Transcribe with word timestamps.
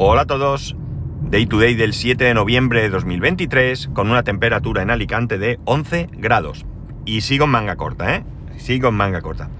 Hola 0.00 0.20
a 0.20 0.26
todos. 0.26 0.76
Day 1.22 1.46
to 1.46 1.58
day 1.58 1.74
del 1.74 1.92
7 1.92 2.22
de 2.22 2.32
noviembre 2.32 2.82
de 2.82 2.88
2023 2.88 3.90
con 3.94 4.08
una 4.08 4.22
temperatura 4.22 4.80
en 4.80 4.90
Alicante 4.90 5.38
de 5.38 5.58
11 5.64 6.08
grados. 6.12 6.64
Y 7.04 7.22
sigo 7.22 7.46
en 7.46 7.50
manga 7.50 7.74
corta, 7.74 8.14
¿eh? 8.14 8.24
Sigo 8.58 8.90
en 8.90 8.94
manga 8.94 9.22
corta. 9.22 9.50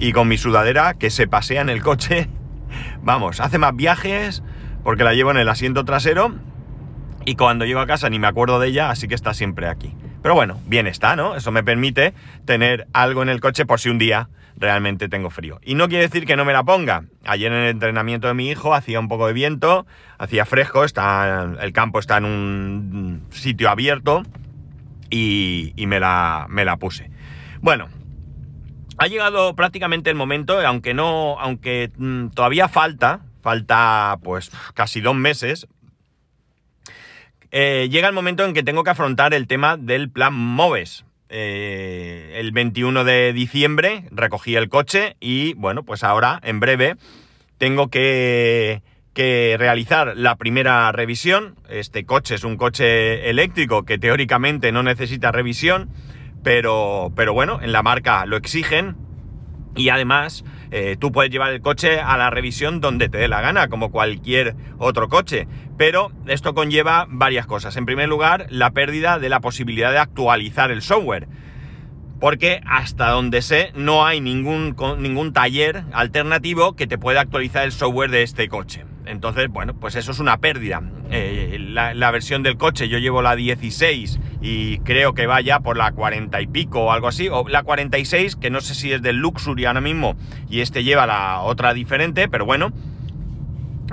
Y 0.00 0.10
con 0.10 0.26
mi 0.26 0.36
sudadera 0.36 0.94
que 0.94 1.10
se 1.10 1.28
pasea 1.28 1.60
en 1.60 1.68
el 1.68 1.80
coche. 1.80 2.28
Vamos, 3.04 3.38
hace 3.38 3.58
más 3.58 3.76
viajes 3.76 4.42
porque 4.82 5.04
la 5.04 5.14
llevo 5.14 5.30
en 5.30 5.36
el 5.36 5.48
asiento 5.48 5.84
trasero 5.84 6.34
y 7.24 7.36
cuando 7.36 7.64
llego 7.64 7.78
a 7.78 7.86
casa 7.86 8.10
ni 8.10 8.18
me 8.18 8.26
acuerdo 8.26 8.58
de 8.58 8.66
ella, 8.66 8.90
así 8.90 9.06
que 9.06 9.14
está 9.14 9.32
siempre 9.32 9.68
aquí. 9.68 9.94
Pero 10.22 10.34
bueno, 10.34 10.58
bien 10.66 10.88
está, 10.88 11.14
¿no? 11.14 11.36
Eso 11.36 11.52
me 11.52 11.62
permite 11.62 12.14
tener 12.44 12.88
algo 12.92 13.22
en 13.22 13.28
el 13.28 13.40
coche 13.40 13.64
por 13.64 13.78
si 13.78 13.90
un 13.90 13.98
día 13.98 14.28
realmente 14.56 15.08
tengo 15.08 15.30
frío. 15.30 15.60
Y 15.62 15.74
no 15.74 15.88
quiere 15.88 16.04
decir 16.04 16.26
que 16.26 16.36
no 16.36 16.44
me 16.44 16.52
la 16.52 16.64
ponga. 16.64 17.04
Ayer 17.24 17.52
en 17.52 17.58
el 17.58 17.68
entrenamiento 17.70 18.28
de 18.28 18.34
mi 18.34 18.48
hijo 18.48 18.74
hacía 18.74 19.00
un 19.00 19.08
poco 19.08 19.26
de 19.26 19.32
viento, 19.32 19.86
hacía 20.18 20.44
fresco, 20.44 20.84
está, 20.84 21.56
el 21.60 21.72
campo 21.72 21.98
está 21.98 22.18
en 22.18 22.24
un 22.24 23.26
sitio 23.30 23.70
abierto 23.70 24.22
y, 25.10 25.72
me, 25.86 26.00
la, 26.00 26.46
me 26.48 26.64
la 26.64 26.76
puse. 26.76 27.10
Bueno, 27.60 27.88
ha 28.98 29.06
llegado 29.06 29.54
prácticamente 29.54 30.10
el 30.10 30.16
momento, 30.16 30.60
aunque 30.60 30.94
no, 30.94 31.38
aunque 31.40 31.90
mm, 31.96 32.28
todavía 32.28 32.68
falta, 32.68 33.20
falta 33.42 34.18
pues 34.22 34.50
casi 34.74 35.00
dos 35.00 35.14
meses, 35.14 35.66
eh, 37.50 37.88
llega 37.90 38.08
el 38.08 38.14
momento 38.14 38.44
en 38.44 38.52
que 38.52 38.62
tengo 38.62 38.82
que 38.82 38.90
afrontar 38.90 39.34
el 39.34 39.46
tema 39.46 39.76
del 39.76 40.10
plan 40.10 40.34
MOVES. 40.34 41.04
Eh, 41.36 42.34
el 42.36 42.52
21 42.52 43.02
de 43.02 43.32
diciembre 43.32 44.04
recogí 44.12 44.54
el 44.54 44.68
coche 44.68 45.16
y 45.18 45.54
bueno, 45.54 45.82
pues 45.82 46.04
ahora, 46.04 46.38
en 46.44 46.60
breve, 46.60 46.94
tengo 47.58 47.88
que, 47.88 48.82
que 49.14 49.56
realizar 49.58 50.16
la 50.16 50.36
primera 50.36 50.92
revisión. 50.92 51.56
Este 51.68 52.06
coche 52.06 52.36
es 52.36 52.44
un 52.44 52.56
coche 52.56 53.28
eléctrico 53.30 53.84
que 53.84 53.98
teóricamente 53.98 54.70
no 54.70 54.84
necesita 54.84 55.32
revisión, 55.32 55.90
pero, 56.44 57.12
pero 57.16 57.32
bueno, 57.32 57.58
en 57.60 57.72
la 57.72 57.82
marca 57.82 58.26
lo 58.26 58.36
exigen 58.36 58.94
y 59.74 59.88
además 59.88 60.44
eh, 60.70 60.96
tú 60.98 61.12
puedes 61.12 61.32
llevar 61.32 61.52
el 61.52 61.60
coche 61.60 62.00
a 62.00 62.16
la 62.16 62.30
revisión 62.30 62.80
donde 62.80 63.08
te 63.08 63.18
dé 63.18 63.28
la 63.28 63.40
gana, 63.40 63.68
como 63.68 63.90
cualquier 63.90 64.54
otro 64.78 65.08
coche. 65.08 65.48
Pero 65.76 66.12
esto 66.26 66.54
conlleva 66.54 67.06
varias 67.08 67.46
cosas. 67.46 67.76
En 67.76 67.86
primer 67.86 68.08
lugar, 68.08 68.46
la 68.50 68.70
pérdida 68.70 69.18
de 69.18 69.28
la 69.28 69.40
posibilidad 69.40 69.90
de 69.90 69.98
actualizar 69.98 70.70
el 70.70 70.82
software. 70.82 71.28
Porque 72.20 72.60
hasta 72.66 73.10
donde 73.10 73.42
sé, 73.42 73.72
no 73.74 74.06
hay 74.06 74.20
ningún, 74.20 74.76
ningún 74.98 75.32
taller 75.32 75.84
alternativo 75.92 76.74
que 76.74 76.86
te 76.86 76.96
pueda 76.96 77.20
actualizar 77.20 77.64
el 77.64 77.72
software 77.72 78.10
de 78.10 78.22
este 78.22 78.48
coche. 78.48 78.84
Entonces, 79.06 79.48
bueno, 79.48 79.74
pues 79.74 79.96
eso 79.96 80.12
es 80.12 80.18
una 80.18 80.38
pérdida. 80.38 80.82
Eh, 81.10 81.58
la, 81.60 82.10
versión 82.10 82.42
del 82.42 82.56
coche, 82.56 82.88
yo 82.88 82.98
llevo 82.98 83.20
la 83.20 83.36
16 83.36 84.18
y 84.40 84.78
creo 84.78 85.14
que 85.14 85.26
vaya 85.26 85.60
por 85.60 85.76
la 85.76 85.92
40 85.92 86.40
y 86.40 86.46
pico 86.46 86.84
o 86.84 86.92
algo 86.92 87.08
así, 87.08 87.28
o 87.28 87.46
la 87.48 87.62
46, 87.62 88.36
que 88.36 88.50
no 88.50 88.60
sé 88.60 88.74
si 88.74 88.92
es 88.92 89.02
del 89.02 89.16
Luxury 89.16 89.66
ahora 89.66 89.80
mismo, 89.80 90.16
y 90.48 90.60
este 90.60 90.84
lleva 90.84 91.06
la 91.06 91.40
otra 91.42 91.74
diferente, 91.74 92.28
pero 92.28 92.46
bueno, 92.46 92.72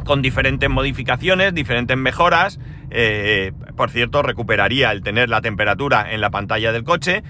con 0.05 0.21
diferentes 0.21 0.69
modificaciones, 0.69 1.53
diferentes 1.53 1.97
mejoras. 1.97 2.59
Eh, 2.89 3.51
por 3.75 3.89
cierto, 3.89 4.21
recuperaría 4.21 4.91
el 4.91 5.01
tener 5.01 5.29
la 5.29 5.41
temperatura 5.41 6.11
en 6.13 6.21
la 6.21 6.29
pantalla 6.29 6.71
del 6.71 6.83
coche. 6.83 7.23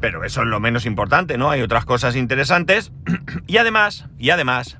Pero 0.00 0.24
eso 0.24 0.42
es 0.42 0.46
lo 0.46 0.60
menos 0.60 0.86
importante, 0.86 1.38
¿no? 1.38 1.50
Hay 1.50 1.62
otras 1.62 1.84
cosas 1.84 2.16
interesantes. 2.16 2.92
y 3.46 3.58
además, 3.58 4.06
y 4.18 4.30
además, 4.30 4.78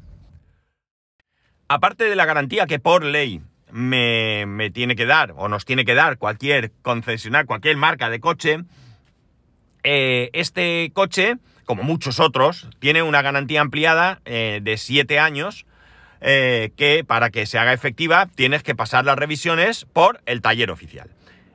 aparte 1.68 2.04
de 2.04 2.16
la 2.16 2.24
garantía 2.26 2.66
que 2.66 2.78
por 2.78 3.04
ley 3.04 3.42
me, 3.72 4.70
tiene 4.72 4.96
que 4.96 5.06
dar, 5.06 5.34
o 5.36 5.48
nos 5.48 5.64
tiene 5.64 5.84
que 5.84 5.94
dar 5.94 6.18
cualquier 6.18 6.72
concesionar, 6.82 7.46
cualquier 7.46 7.76
marca 7.76 8.10
de 8.10 8.20
coche, 8.20 8.64
eh, 9.82 10.30
este 10.32 10.90
coche, 10.92 11.36
como 11.64 11.82
muchos 11.82 12.20
otros, 12.20 12.68
tiene 12.78 13.02
una 13.02 13.22
garantía 13.22 13.60
ampliada 13.60 14.20
eh, 14.24 14.60
de 14.62 14.76
7 14.76 15.18
años, 15.18 15.66
eh, 16.20 16.72
que 16.76 17.04
para 17.04 17.30
que 17.30 17.46
se 17.46 17.58
haga 17.58 17.72
efectiva 17.72 18.26
tienes 18.34 18.62
que 18.62 18.74
pasar 18.74 19.04
las 19.04 19.16
revisiones 19.16 19.86
por 19.92 20.20
el 20.26 20.42
taller 20.42 20.70
oficial. 20.70 21.10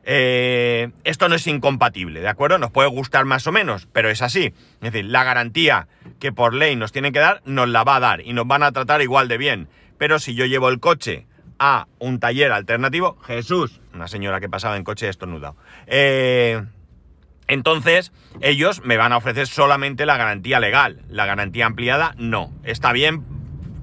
esto 0.06 1.30
no 1.30 1.36
es 1.36 1.48
incompatible, 1.48 2.22
¿de 2.22 2.28
acuerdo? 2.28 2.58
Nos 2.60 2.72
puede 2.72 2.90
gustar 2.90 3.26
más 3.26 3.48
o 3.48 3.52
menos, 3.52 3.88
pero 3.92 4.10
es 4.10 4.22
así. 4.22 4.54
Es 4.82 4.92
decir, 4.92 5.06
la 5.06 5.24
garantía 5.24 5.88
que 6.20 6.32
por 6.32 6.54
ley 6.54 6.76
nos 6.76 6.92
tienen 6.92 7.12
que 7.12 7.20
dar, 7.20 7.42
nos 7.46 7.68
la 7.70 7.84
va 7.84 7.96
a 7.96 8.00
dar 8.00 8.22
y 8.22 8.34
nos 8.34 8.46
van 8.46 8.64
a 8.64 8.72
tratar 8.72 9.02
igual 9.02 9.28
de 9.28 9.38
bien. 9.38 9.68
Pero 9.98 10.20
si 10.20 10.36
yo 10.36 10.46
llevo 10.46 10.70
el 10.70 10.80
coche 10.80 11.26
a 11.60 11.88
un 12.00 12.20
taller 12.20 12.52
alternativo, 12.52 13.18
Jesús, 13.26 13.82
una 13.94 14.08
señora 14.08 14.40
que 14.40 14.50
pasaba 14.50 14.78
en 14.78 14.84
coche 14.84 15.10
estornudado. 15.10 15.56
Eh, 15.88 16.62
entonces, 17.48 18.12
ellos 18.42 18.84
me 18.84 18.98
van 18.98 19.14
a 19.14 19.18
ofrecer 19.18 19.48
solamente 19.48 20.06
la 20.06 20.18
garantía 20.18 20.60
legal. 20.60 21.02
La 21.10 21.26
garantía 21.26 21.66
ampliada, 21.66 22.16
no. 22.18 22.52
Está 22.64 22.92
bien 22.92 23.24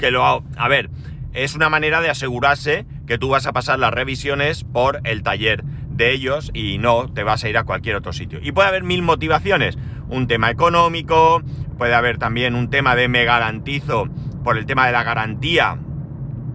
que 0.02 0.10
lo... 0.10 0.42
A 0.56 0.68
ver, 0.68 0.90
es 1.32 1.54
una 1.54 1.68
manera 1.68 2.00
de 2.00 2.10
asegurarse 2.10 2.86
que 3.06 3.18
tú 3.18 3.28
vas 3.28 3.46
a 3.46 3.52
pasar 3.52 3.78
las 3.78 3.94
revisiones 3.94 4.64
por 4.64 5.00
el 5.04 5.22
taller 5.22 5.62
de 5.62 6.10
ellos 6.10 6.50
y 6.52 6.78
no 6.78 7.08
te 7.08 7.22
vas 7.22 7.44
a 7.44 7.48
ir 7.48 7.56
a 7.56 7.62
cualquier 7.62 7.94
otro 7.94 8.12
sitio. 8.12 8.40
Y 8.42 8.50
puede 8.50 8.66
haber 8.66 8.82
mil 8.82 9.02
motivaciones. 9.02 9.78
Un 10.08 10.26
tema 10.26 10.50
económico, 10.50 11.40
puede 11.78 11.94
haber 11.94 12.18
también 12.18 12.56
un 12.56 12.68
tema 12.68 12.96
de 12.96 13.06
me 13.06 13.24
garantizo 13.24 14.08
por 14.42 14.58
el 14.58 14.66
tema 14.66 14.86
de 14.86 14.92
la 14.92 15.04
garantía 15.04 15.78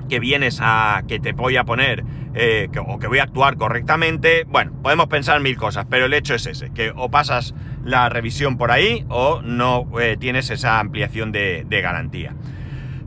que 0.10 0.20
vienes 0.20 0.60
a 0.62 1.04
que 1.08 1.20
te 1.20 1.32
voy 1.32 1.56
a 1.56 1.64
poner 1.64 2.04
eh, 2.36 2.70
o 2.86 3.00
que 3.00 3.08
voy 3.08 3.20
a 3.20 3.24
actuar 3.24 3.56
correctamente. 3.56 4.46
Bueno, 4.48 4.74
podemos 4.84 5.08
pensar 5.08 5.40
mil 5.40 5.56
cosas, 5.56 5.86
pero 5.90 6.06
el 6.06 6.14
hecho 6.14 6.36
es 6.36 6.46
ese, 6.46 6.72
que 6.72 6.92
o 6.96 7.10
pasas 7.10 7.54
la 7.84 8.10
revisión 8.10 8.58
por 8.58 8.72
ahí 8.72 9.06
o 9.08 9.42
no 9.42 9.88
eh, 10.00 10.18
tienes 10.20 10.50
esa 10.50 10.80
ampliación 10.80 11.32
de, 11.32 11.66
garantía. 11.70 12.36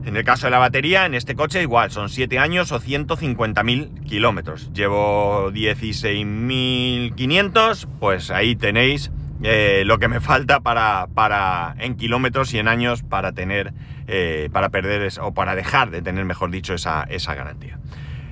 En 0.05 0.17
el 0.17 0.23
caso 0.23 0.47
de 0.47 0.51
la 0.51 0.57
batería, 0.57 1.05
en 1.05 1.13
este 1.13 1.35
coche 1.35 1.61
igual, 1.61 1.91
son 1.91 2.09
7 2.09 2.39
años 2.39 2.71
o 2.71 2.79
150.000 2.79 4.03
kilómetros. 4.03 4.73
Llevo 4.73 5.51
16.500, 5.51 7.87
pues 7.99 8.31
ahí 8.31 8.55
tenéis 8.55 9.11
eh, 9.43 9.83
lo 9.85 9.97
que 9.97 10.07
me 10.07 10.19
falta 10.19 10.59
para, 10.59 11.07
para, 11.13 11.75
en 11.79 11.95
kilómetros 11.95 12.53
y 12.53 12.59
en 12.59 12.67
años 12.67 13.01
para 13.01 13.31
tener, 13.31 13.73
eh, 14.07 14.49
para 14.51 14.69
perder 14.69 15.11
o 15.19 15.33
para 15.33 15.55
dejar 15.55 15.89
de 15.89 16.03
tener, 16.03 16.25
mejor 16.25 16.51
dicho, 16.51 16.75
esa, 16.75 17.07
garantía. 17.07 17.79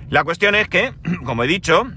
La 0.09 0.23
cuestión 0.23 0.53
es 0.53 0.67
que, 0.67 0.93
como 1.23 1.43
he 1.43 1.47
dicho, 1.47 1.91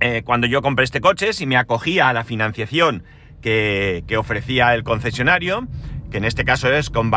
eh, 0.00 0.22
cuando 0.24 0.46
yo 0.46 0.60
compré 0.60 0.84
este 0.84 1.00
coche, 1.00 1.32
si 1.32 1.46
me 1.46 1.56
acogía 1.56 2.10
a 2.10 2.12
la 2.12 2.24
financiación 2.24 3.04
que, 3.40 4.04
ofrecía 4.18 4.74
el 4.74 4.82
concesionario, 4.82 5.66
que 6.10 6.18
en 6.18 6.24
este 6.24 6.44
caso 6.44 6.72
es 6.72 6.90
con, 6.90 7.10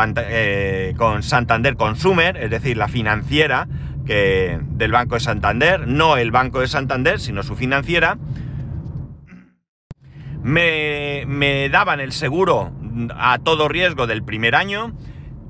con, 0.96 1.22
Santander 1.22 1.76
Consumer, 1.76 2.36
es 2.36 2.50
decir, 2.50 2.76
la 2.76 2.88
financiera 2.88 3.68
que, 4.06 4.58
del 4.62 4.92
Banco 4.92 5.14
de 5.14 5.20
Santander, 5.20 5.86
no 5.86 6.16
el 6.16 6.30
Banco 6.30 6.60
de 6.60 6.68
Santander, 6.68 7.20
sino 7.20 7.42
su 7.42 7.56
financiera, 7.56 8.18
me, 10.42 11.68
daban 11.70 12.00
el 12.00 12.12
seguro 12.12 12.72
a 13.16 13.38
todo 13.38 13.68
riesgo 13.68 14.06
del 14.06 14.22
primer 14.22 14.54
año 14.54 14.94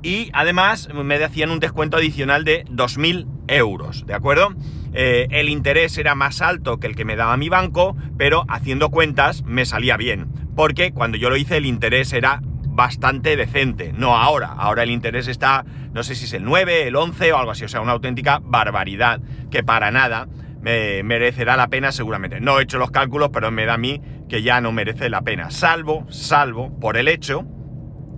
y 0.03 0.29
además 0.33 0.89
me 0.93 1.23
hacían 1.23 1.51
un 1.51 1.59
descuento 1.59 1.97
adicional 1.97 2.43
de 2.43 2.65
2.000 2.65 3.27
euros, 3.47 4.05
¿de 4.05 4.13
acuerdo? 4.13 4.53
Eh, 4.93 5.27
el 5.31 5.49
interés 5.49 5.97
era 5.97 6.15
más 6.15 6.41
alto 6.41 6.79
que 6.79 6.87
el 6.87 6.95
que 6.95 7.05
me 7.05 7.15
daba 7.15 7.37
mi 7.37 7.49
banco, 7.49 7.95
pero 8.17 8.43
haciendo 8.49 8.89
cuentas 8.89 9.43
me 9.43 9.65
salía 9.65 9.97
bien, 9.97 10.27
porque 10.55 10.91
cuando 10.91 11.17
yo 11.17 11.29
lo 11.29 11.37
hice 11.37 11.57
el 11.57 11.65
interés 11.65 12.13
era 12.13 12.41
bastante 12.81 13.35
decente, 13.35 13.93
no 13.93 14.17
ahora, 14.17 14.47
ahora 14.47 14.81
el 14.81 14.89
interés 14.89 15.27
está, 15.27 15.63
no 15.93 16.01
sé 16.01 16.15
si 16.15 16.25
es 16.25 16.33
el 16.33 16.43
9, 16.43 16.87
el 16.87 16.95
11 16.95 17.31
o 17.31 17.37
algo 17.37 17.51
así, 17.51 17.63
o 17.63 17.67
sea, 17.67 17.79
una 17.79 17.91
auténtica 17.91 18.39
barbaridad 18.41 19.21
que 19.51 19.63
para 19.63 19.91
nada 19.91 20.27
me 20.61 21.03
merecerá 21.03 21.55
la 21.57 21.67
pena 21.67 21.91
seguramente. 21.91 22.41
No 22.41 22.59
he 22.59 22.63
hecho 22.63 22.79
los 22.79 22.89
cálculos, 22.89 23.29
pero 23.31 23.51
me 23.51 23.67
da 23.67 23.75
a 23.75 23.77
mí 23.77 24.01
que 24.27 24.41
ya 24.41 24.61
no 24.61 24.71
merece 24.71 25.11
la 25.11 25.21
pena. 25.21 25.51
Salvo, 25.51 26.07
salvo 26.09 26.75
por 26.79 26.97
el 26.97 27.07
hecho 27.07 27.45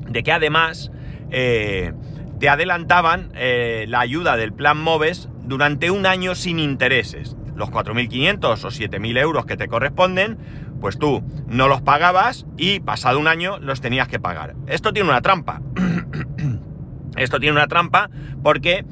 de 0.08 0.24
que 0.24 0.32
además 0.32 0.94
eh, 1.30 1.92
te 2.40 2.48
adelantaban 2.48 3.34
eh, 3.36 3.84
la 3.90 4.00
ayuda 4.00 4.38
del 4.38 4.54
plan 4.54 4.78
MOVES 4.78 5.28
durante 5.44 5.92
un 5.92 6.06
año 6.06 6.36
sin 6.36 6.58
intereses. 6.58 7.36
Los 7.54 7.70
4.500 7.70 8.46
o 8.46 8.70
7.000 8.70 9.20
euros 9.20 9.46
que 9.46 9.58
te 9.58 9.68
corresponden, 9.68 10.38
pues 10.84 11.00
tú 11.00 11.24
no 11.48 11.70
los 11.70 11.82
pagabas 11.82 12.46
y 12.58 12.82
pasado 12.82 13.18
un 13.18 13.30
año 13.30 13.58
los 13.58 13.80
tenías 13.80 14.10
que 14.10 14.20
pagar. 14.20 14.54
Esto 14.68 14.92
tiene 14.92 15.08
una 15.08 15.22
trampa. 15.22 15.62
Esto 17.16 17.40
tiene 17.40 17.56
una 17.56 17.68
trampa 17.68 18.10
porque 18.44 18.84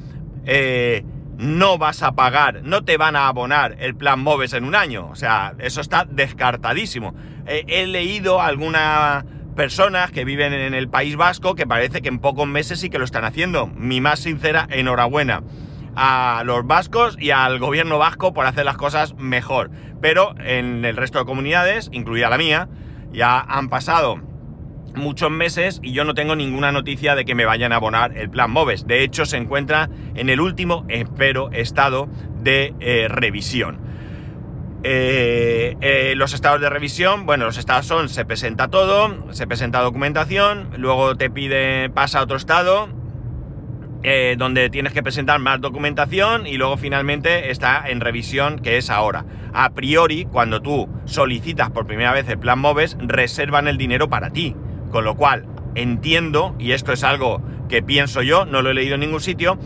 eh, 0.46 1.04
no 1.38 1.78
vas 1.78 2.02
a 2.02 2.14
pagar, 2.14 2.62
no 2.64 2.86
te 2.86 2.96
van 2.96 3.18
a 3.18 3.28
abonar 3.28 3.76
el 3.80 3.94
plan 3.94 4.22
MOVES 4.22 4.54
en 4.54 4.64
un 4.64 4.74
año. 4.74 5.10
O 5.12 5.18
sea, 5.18 5.54
eso 5.60 5.82
está 5.82 6.08
descartadísimo. 6.10 7.14
he 7.46 7.86
leído 7.88 8.42
algunas 8.42 9.26
personas 9.58 10.12
que 10.12 10.24
viven 10.24 10.54
en 10.54 10.74
el 10.74 10.88
País 10.88 11.18
Vasco 11.18 11.56
que 11.56 11.68
parece 11.68 12.02
que 12.02 12.08
en 12.08 12.20
pocos 12.20 12.48
meses 12.48 12.80
sí 12.80 12.90
que 12.90 13.00
lo 13.00 13.04
están 13.04 13.26
haciendo. 13.26 13.68
Mi 13.68 14.00
más 14.00 14.22
sincera 14.22 14.66
enhorabuena. 14.72 15.44
A 15.96 16.44
los 16.46 16.66
vascos 16.66 17.18
y 17.20 17.32
al 17.32 17.60
gobierno 17.60 17.98
vasco 17.98 18.34
por 18.34 18.46
hacer 18.46 18.66
las 18.66 18.78
cosas 18.78 19.16
mejor. 19.16 19.72
Pero 20.02 20.36
en 20.40 20.86
el 20.86 20.98
resto 20.98 21.20
de 21.20 21.26
comunidades, 21.26 21.90
incluida 21.92 22.30
la 22.30 22.38
mía, 22.38 22.70
ya 23.12 23.40
han 23.40 23.70
pasado 23.70 24.20
muchos 24.96 25.32
meses 25.32 25.80
y 25.82 25.94
yo 25.94 26.04
no 26.04 26.14
tengo 26.14 26.36
ninguna 26.36 26.72
noticia 26.72 27.16
de 27.16 27.26
que 27.26 27.36
me 27.36 27.46
vayan 27.46 27.72
a 27.72 27.78
abonar 27.78 28.18
el 28.18 28.30
plan 28.30 28.52
MOVES. 28.52 28.88
De 28.88 29.04
hecho, 29.04 29.26
se 29.26 29.38
encuentra 29.38 29.90
en 30.16 30.30
el 30.30 30.42
último, 30.42 30.86
espero, 30.90 31.50
estado 31.52 32.10
de 32.42 32.74
eh, 32.80 33.08
revisión. 33.10 33.80
Eh, 34.84 35.78
eh, 35.82 36.14
los 36.16 36.34
estados 36.34 36.60
de 36.60 36.70
revisión, 36.70 37.28
bueno, 37.28 37.46
los 37.46 37.58
estados 37.58 37.86
son, 37.86 38.10
se 38.10 38.26
presenta 38.26 38.68
todo, 38.68 39.32
se 39.32 39.46
presenta 39.46 39.80
documentación, 39.82 40.72
luego 40.78 41.16
te 41.16 41.30
pide, 41.30 41.90
pasa 41.92 42.20
a 42.20 42.24
otro 42.24 42.36
estado, 42.36 42.90
donde 44.38 44.70
tienes 44.70 44.94
que 44.94 45.04
presentar 45.04 45.40
más 45.40 45.62
documentación 45.62 46.48
y 46.48 46.58
luego 46.58 46.78
finalmente 46.78 47.52
está 47.52 47.84
en 47.88 48.02
revisión, 48.02 48.60
que 48.60 48.78
es 48.78 48.90
ahora. 48.90 49.26
A 49.54 49.72
priori, 49.72 50.26
cuando 50.26 50.62
tú 50.62 50.90
solicitas 51.06 51.70
por 51.70 51.86
primera 51.86 52.12
vez 52.12 52.28
el 52.30 52.40
plan 52.40 52.60
MOVES, 52.60 52.98
reservan 53.00 53.68
el 53.68 53.78
dinero 53.78 54.10
para 54.10 54.32
ti. 54.32 54.56
Con 54.92 55.06
lo 55.06 55.16
cual, 55.16 55.46
entiendo, 55.76 56.56
y 56.60 56.72
esto 56.72 56.94
es 56.94 57.04
algo 57.04 57.42
que 57.70 57.82
pienso 57.82 58.22
yo, 58.22 58.46
no 58.46 58.62
lo 58.62 58.72
he 58.72 58.74
leído 58.74 58.96
en 58.96 59.02
ningún 59.02 59.22
sitio, 59.22 59.58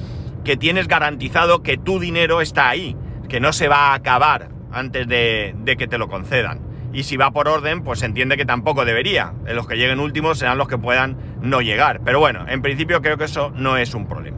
que 0.44 0.58
tienes 0.58 0.88
garantizado 0.88 1.64
que 1.64 1.78
tu 1.78 2.00
dinero 2.00 2.40
está 2.40 2.70
ahí, 2.70 2.96
que 3.28 3.40
no 3.40 3.52
se 3.52 3.68
va 3.68 3.90
a 3.90 3.94
acabar 3.96 4.50
antes 4.72 5.08
de, 5.08 5.56
que 5.78 5.88
te 5.88 5.98
lo 5.98 6.08
concedan. 6.08 6.62
Y 6.96 7.04
si 7.04 7.18
va 7.18 7.32
por 7.32 7.50
orden, 7.50 7.84
pues 7.84 8.00
se 8.00 8.06
entiende 8.06 8.38
que 8.38 8.46
tampoco 8.46 8.86
debería. 8.86 9.34
Los 9.54 9.68
que 9.68 9.76
lleguen 9.76 10.00
últimos 10.00 10.40
serán 10.40 10.58
los 10.58 10.70
que 10.70 10.78
puedan 10.78 11.18
no 11.42 11.60
llegar. 11.60 12.00
Pero 12.06 12.22
bueno, 12.22 12.46
en 12.48 12.62
principio 12.62 13.02
creo 13.02 13.18
que 13.18 13.26
eso 13.26 13.52
no 13.54 13.76
es 13.76 13.94
un 13.94 14.08
problema. 14.08 14.38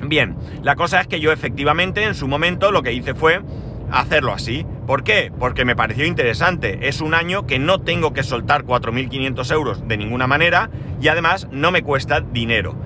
Bien, 0.00 0.36
la 0.62 0.76
cosa 0.76 1.00
es 1.00 1.08
que 1.08 1.18
yo 1.18 1.32
efectivamente 1.32 2.04
en 2.04 2.14
su 2.14 2.28
momento 2.28 2.70
lo 2.70 2.84
que 2.84 2.92
hice 2.92 3.14
fue 3.14 3.42
hacerlo 3.90 4.32
así. 4.32 4.64
¿Por 4.86 5.02
qué? 5.02 5.32
Porque 5.36 5.64
me 5.64 5.74
pareció 5.74 6.06
interesante. 6.06 6.86
Es 6.86 7.00
un 7.00 7.14
año 7.14 7.48
que 7.48 7.58
no 7.58 7.80
tengo 7.80 8.12
que 8.12 8.22
soltar 8.22 8.62
4.500 8.62 9.52
euros 9.52 9.88
de 9.88 9.96
ninguna 9.96 10.28
manera 10.28 10.70
y 11.00 11.08
además 11.08 11.48
no 11.50 11.72
me 11.72 11.82
cuesta 11.82 12.20
dinero. 12.20 12.76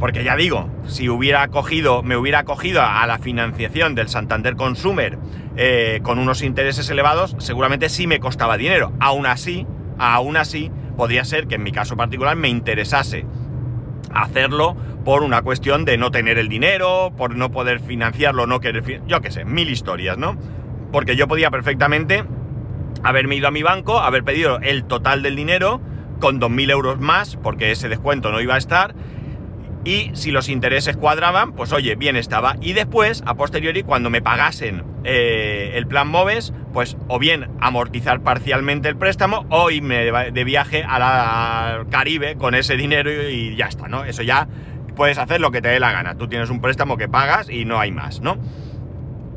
Porque 0.00 0.24
ya 0.24 0.34
digo, 0.34 0.68
si 0.88 1.08
hubiera 1.08 1.46
cogido, 1.46 2.02
me 2.02 2.16
hubiera 2.16 2.42
cogido 2.42 2.82
a 2.82 3.06
la 3.06 3.18
financiación 3.18 3.94
del 3.94 4.08
Santander 4.08 4.56
Consumer 4.56 5.16
eh, 5.56 6.00
con 6.02 6.18
unos 6.18 6.42
intereses 6.42 6.88
elevados, 6.90 7.36
seguramente 7.38 7.88
sí 7.88 8.06
me 8.06 8.20
costaba 8.20 8.56
dinero. 8.56 8.92
Aún 9.00 9.26
así, 9.26 9.66
aún 9.98 10.36
así, 10.36 10.70
podría 10.96 11.24
ser 11.24 11.46
que 11.46 11.56
en 11.56 11.62
mi 11.62 11.72
caso 11.72 11.96
particular 11.96 12.36
me 12.36 12.48
interesase 12.48 13.26
hacerlo 14.12 14.76
por 15.04 15.22
una 15.22 15.42
cuestión 15.42 15.84
de 15.84 15.98
no 15.98 16.10
tener 16.10 16.38
el 16.38 16.48
dinero, 16.48 17.12
por 17.16 17.36
no 17.36 17.50
poder 17.50 17.80
financiarlo, 17.80 18.46
no 18.46 18.60
querer, 18.60 19.02
yo 19.06 19.20
qué 19.20 19.30
sé, 19.30 19.44
mil 19.44 19.68
historias, 19.68 20.16
¿no? 20.16 20.36
Porque 20.92 21.16
yo 21.16 21.28
podía 21.28 21.50
perfectamente 21.50 22.24
haberme 23.02 23.36
ido 23.36 23.48
a 23.48 23.50
mi 23.50 23.62
banco, 23.62 23.98
haber 23.98 24.22
pedido 24.24 24.58
el 24.60 24.84
total 24.84 25.22
del 25.22 25.36
dinero 25.36 25.80
con 26.20 26.40
2.000 26.40 26.70
euros 26.70 27.00
más, 27.00 27.36
porque 27.36 27.72
ese 27.72 27.88
descuento 27.88 28.30
no 28.30 28.40
iba 28.40 28.54
a 28.54 28.58
estar, 28.58 28.94
y 29.84 30.10
si 30.14 30.30
los 30.30 30.48
intereses 30.48 30.96
cuadraban, 30.96 31.52
pues 31.52 31.72
oye, 31.72 31.96
bien 31.96 32.16
estaba. 32.16 32.56
Y 32.60 32.72
después, 32.72 33.22
a 33.26 33.34
posteriori, 33.34 33.82
cuando 33.82 34.10
me 34.10 34.22
pagasen 34.22 34.84
eh, 35.04 35.72
el 35.74 35.86
plan 35.86 36.08
MOVES, 36.08 36.52
pues 36.72 36.96
o 37.08 37.18
bien 37.18 37.50
amortizar 37.60 38.20
parcialmente 38.22 38.88
el 38.88 38.96
préstamo 38.96 39.44
o 39.50 39.70
irme 39.70 40.12
de 40.30 40.44
viaje 40.44 40.84
a 40.84 40.98
la 40.98 41.84
Caribe 41.90 42.36
con 42.36 42.54
ese 42.54 42.76
dinero 42.76 43.10
y 43.28 43.56
ya 43.56 43.66
está, 43.66 43.88
¿no? 43.88 44.04
Eso 44.04 44.22
ya 44.22 44.48
puedes 44.94 45.18
hacer 45.18 45.40
lo 45.40 45.50
que 45.50 45.60
te 45.60 45.68
dé 45.68 45.80
la 45.80 45.92
gana. 45.92 46.16
Tú 46.16 46.28
tienes 46.28 46.50
un 46.50 46.60
préstamo 46.60 46.96
que 46.96 47.08
pagas 47.08 47.50
y 47.50 47.64
no 47.64 47.80
hay 47.80 47.90
más, 47.90 48.20
¿no? 48.20 48.38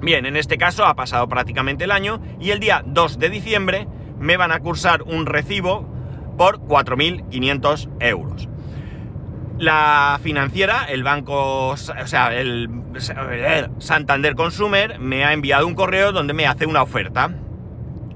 Bien, 0.02 0.26
en 0.26 0.38
este 0.38 0.58
caso 0.58 0.86
ha 0.86 0.96
pasado 0.96 1.28
prácticamente 1.28 1.86
el 1.86 1.92
año 1.92 2.22
y 2.40 2.52
el 2.52 2.60
día 2.60 2.84
2 2.86 3.18
de 3.18 3.30
diciembre 3.30 3.88
me 4.20 4.38
van 4.38 4.52
a 4.52 4.60
cursar 4.60 5.02
un 5.02 5.26
recibo 5.26 5.90
por 6.38 6.60
4.500 6.60 7.90
euros. 8.00 8.50
La 9.58 10.20
financiera, 10.22 10.86
el 10.90 11.04
banco, 11.04 11.70
o 11.70 11.78
sea, 11.78 12.36
el, 12.36 12.70
Santander 13.80 14.36
Consumer, 14.36 15.00
me 15.00 15.24
ha 15.24 15.32
enviado 15.32 15.66
un 15.66 15.76
correo 15.76 16.12
donde 16.12 16.34
me 16.34 16.46
hace 16.46 16.66
una 16.66 16.82
oferta. 16.82 17.32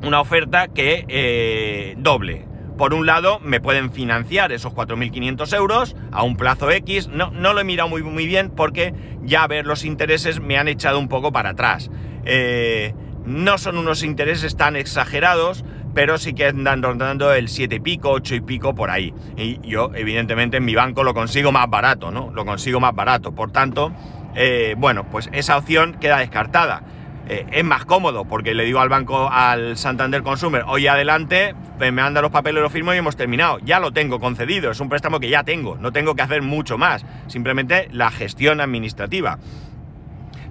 Una 0.04 0.20
oferta 0.20 0.68
que 0.68 1.06
eh, 1.08 1.96
doble. 1.98 2.46
Por 2.78 2.94
un 2.94 3.06
lado, 3.06 3.40
me 3.42 3.60
pueden 3.60 3.92
financiar 3.92 4.54
esos 4.54 4.74
4.500 4.74 5.56
euros 5.56 5.96
a 6.12 6.24
un 6.24 6.38
plazo 6.38 6.72
X. 6.72 7.10
No, 7.10 7.32
no 7.32 7.54
lo 7.54 7.60
he 7.60 7.66
mirado 7.66 7.90
muy, 7.90 8.04
muy 8.04 8.26
bien 8.26 8.50
porque 8.50 8.94
ya 9.22 9.46
ver 9.48 9.66
los 9.66 9.84
intereses 9.84 10.40
me 10.40 10.58
han 10.58 10.68
echado 10.68 11.00
un 11.00 11.10
poco 11.10 11.32
para 11.32 11.50
atrás. 11.50 11.90
Eh, 12.26 12.94
no 13.26 13.58
son 13.58 13.78
unos 13.78 14.04
intereses 14.04 14.56
tan 14.56 14.76
exagerados, 14.76 15.66
pero 16.00 16.18
sí 16.18 16.34
que 16.34 16.46
andan 16.46 16.82
rondando 16.82 17.34
el 17.34 17.50
7 17.50 17.76
y 17.76 17.80
pico, 17.82 18.12
8 18.12 18.36
y 18.36 18.40
pico 18.40 18.74
por 18.74 18.90
ahí. 18.90 19.14
Y 19.36 19.60
yo, 19.68 19.92
evidentemente, 19.94 20.56
en 20.56 20.64
mi 20.64 20.74
banco 20.74 21.04
lo 21.04 21.14
consigo 21.14 21.52
más 21.52 21.70
barato, 21.70 22.10
¿no? 22.10 22.32
Lo 22.34 22.46
consigo 22.46 22.80
más 22.80 22.96
barato. 22.96 23.34
Por 23.34 23.52
tanto, 23.52 23.92
eh, 24.34 24.76
bueno, 24.78 25.10
pues 25.12 25.30
esa 25.34 25.58
opción 25.58 25.98
queda 26.00 26.20
descartada. 26.20 26.84
Eh, 27.28 27.46
es 27.52 27.66
más 27.66 27.84
cómodo 27.84 28.24
porque 28.24 28.54
le 28.54 28.64
digo 28.64 28.80
al 28.80 28.88
banco, 28.88 29.30
al 29.30 29.76
Santander 29.76 30.24
Consumer, 30.24 30.64
hoy 30.68 30.88
adelante, 30.88 31.54
me 31.78 31.92
manda 31.92 32.22
los 32.22 32.32
papeles, 32.32 32.64
los 32.64 32.72
firmo 32.72 32.94
y 32.94 32.98
hemos 32.98 33.18
terminado. 33.18 33.60
Ya 33.66 33.82
lo 33.82 33.92
tengo 33.92 34.22
concedido, 34.22 34.72
es 34.72 34.80
un 34.80 34.88
préstamo 34.88 35.20
que 35.20 35.28
ya 35.28 35.44
tengo, 35.44 35.76
no 35.76 35.92
tengo 35.92 36.16
que 36.16 36.22
hacer 36.22 36.42
mucho 36.42 36.78
más, 36.78 37.06
simplemente 37.28 37.90
la 37.92 38.10
gestión 38.10 38.62
administrativa. 38.62 39.38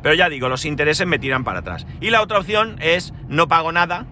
Pero 0.02 0.14
ya 0.14 0.28
digo, 0.28 0.50
los 0.50 0.66
intereses 0.66 1.06
me 1.06 1.18
tiran 1.18 1.42
para 1.42 1.60
atrás. 1.60 1.86
Y 2.02 2.10
la 2.10 2.20
otra 2.20 2.38
opción 2.38 2.76
es 2.80 3.14
no 3.28 3.48
pago 3.48 3.72
nada, 3.72 4.04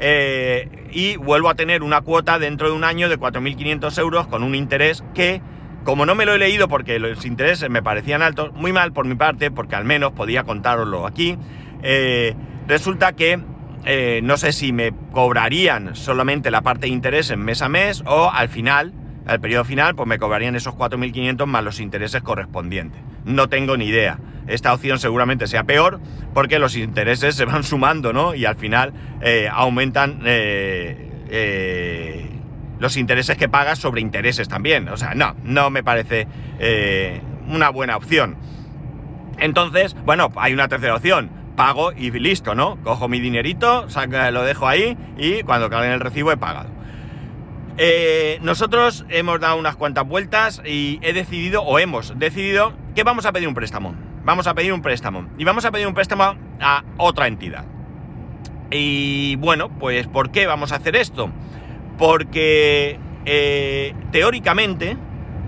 eh, 0.00 0.88
y 0.92 1.16
vuelvo 1.16 1.48
a 1.48 1.54
tener 1.54 1.82
una 1.82 2.00
cuota 2.00 2.38
dentro 2.38 2.68
de 2.68 2.74
un 2.74 2.84
año 2.84 3.08
de 3.08 3.18
4.500 3.18 3.98
euros 3.98 4.26
con 4.26 4.42
un 4.42 4.54
interés 4.54 5.04
que, 5.14 5.40
como 5.84 6.06
no 6.06 6.14
me 6.14 6.26
lo 6.26 6.34
he 6.34 6.38
leído 6.38 6.68
porque 6.68 6.98
los 6.98 7.24
intereses 7.24 7.70
me 7.70 7.82
parecían 7.82 8.22
altos, 8.22 8.52
muy 8.54 8.72
mal 8.72 8.92
por 8.92 9.06
mi 9.06 9.14
parte, 9.14 9.50
porque 9.50 9.76
al 9.76 9.84
menos 9.84 10.12
podía 10.12 10.44
contároslo 10.44 11.06
aquí, 11.06 11.36
eh, 11.82 12.34
resulta 12.66 13.12
que 13.12 13.40
eh, 13.84 14.20
no 14.22 14.36
sé 14.36 14.52
si 14.52 14.72
me 14.72 14.92
cobrarían 15.12 15.96
solamente 15.96 16.50
la 16.50 16.62
parte 16.62 16.82
de 16.82 16.92
interés 16.92 17.36
mes 17.36 17.62
a 17.62 17.68
mes 17.68 18.02
o 18.06 18.30
al 18.30 18.48
final, 18.48 18.92
al 19.26 19.40
periodo 19.40 19.64
final, 19.64 19.94
pues 19.94 20.08
me 20.08 20.18
cobrarían 20.18 20.54
esos 20.54 20.74
4.500 20.74 21.46
más 21.46 21.64
los 21.64 21.80
intereses 21.80 22.22
correspondientes. 22.22 23.00
No 23.24 23.48
tengo 23.48 23.76
ni 23.76 23.86
idea 23.86 24.18
esta 24.46 24.72
opción 24.72 24.98
seguramente 24.98 25.46
sea 25.46 25.64
peor 25.64 26.00
porque 26.34 26.58
los 26.58 26.76
intereses 26.76 27.34
se 27.34 27.44
van 27.44 27.62
sumando, 27.62 28.12
¿no? 28.12 28.34
Y 28.34 28.44
al 28.44 28.56
final 28.56 28.92
eh, 29.20 29.48
aumentan 29.50 30.20
eh, 30.24 31.10
eh, 31.28 32.30
los 32.78 32.96
intereses 32.96 33.36
que 33.36 33.48
pagas 33.48 33.78
sobre 33.78 34.00
intereses 34.00 34.48
también. 34.48 34.88
O 34.88 34.96
sea, 34.96 35.14
no, 35.14 35.36
no 35.44 35.70
me 35.70 35.82
parece 35.82 36.26
una 37.48 37.70
buena 37.70 37.96
opción. 37.96 38.36
Entonces, 39.38 39.96
bueno, 40.04 40.30
hay 40.36 40.52
una 40.52 40.68
tercera 40.68 40.96
opción. 40.96 41.30
Pago 41.56 41.92
y 41.92 42.10
listo, 42.10 42.54
¿no? 42.54 42.78
Cojo 42.82 43.08
mi 43.08 43.20
dinerito, 43.20 43.86
lo 44.32 44.42
dejo 44.42 44.66
ahí 44.66 44.96
y 45.18 45.42
cuando 45.42 45.68
caiga 45.68 45.92
el 45.92 46.00
recibo 46.00 46.32
he 46.32 46.36
pagado. 46.36 46.70
nosotros 48.40 49.04
hemos 49.10 49.38
dado 49.38 49.56
unas 49.56 49.76
cuantas 49.76 50.06
vueltas 50.06 50.62
y 50.64 50.98
he 51.02 51.12
decidido, 51.12 51.62
o 51.62 51.78
hemos 51.78 52.18
decidido, 52.18 52.72
que 52.94 53.04
vamos 53.04 53.26
a 53.26 53.32
pedir 53.32 53.48
un 53.48 53.54
préstamo 53.54 53.94
vamos 54.24 54.46
a 54.46 54.54
pedir 54.54 54.72
un 54.72 54.82
préstamo. 54.82 55.28
Y 55.38 55.44
vamos 55.44 55.64
a 55.64 55.70
pedir 55.70 55.86
un 55.86 55.94
préstamo 55.94 56.34
a 56.60 56.84
otra 56.96 57.26
entidad. 57.26 57.64
Y 58.70 59.36
bueno, 59.36 59.68
pues 59.78 60.06
¿por 60.06 60.30
qué 60.30 60.46
vamos 60.46 60.72
a 60.72 60.76
hacer 60.76 60.96
esto? 60.96 61.30
Porque 61.98 62.98
eh, 63.26 63.94
teóricamente, 64.10 64.96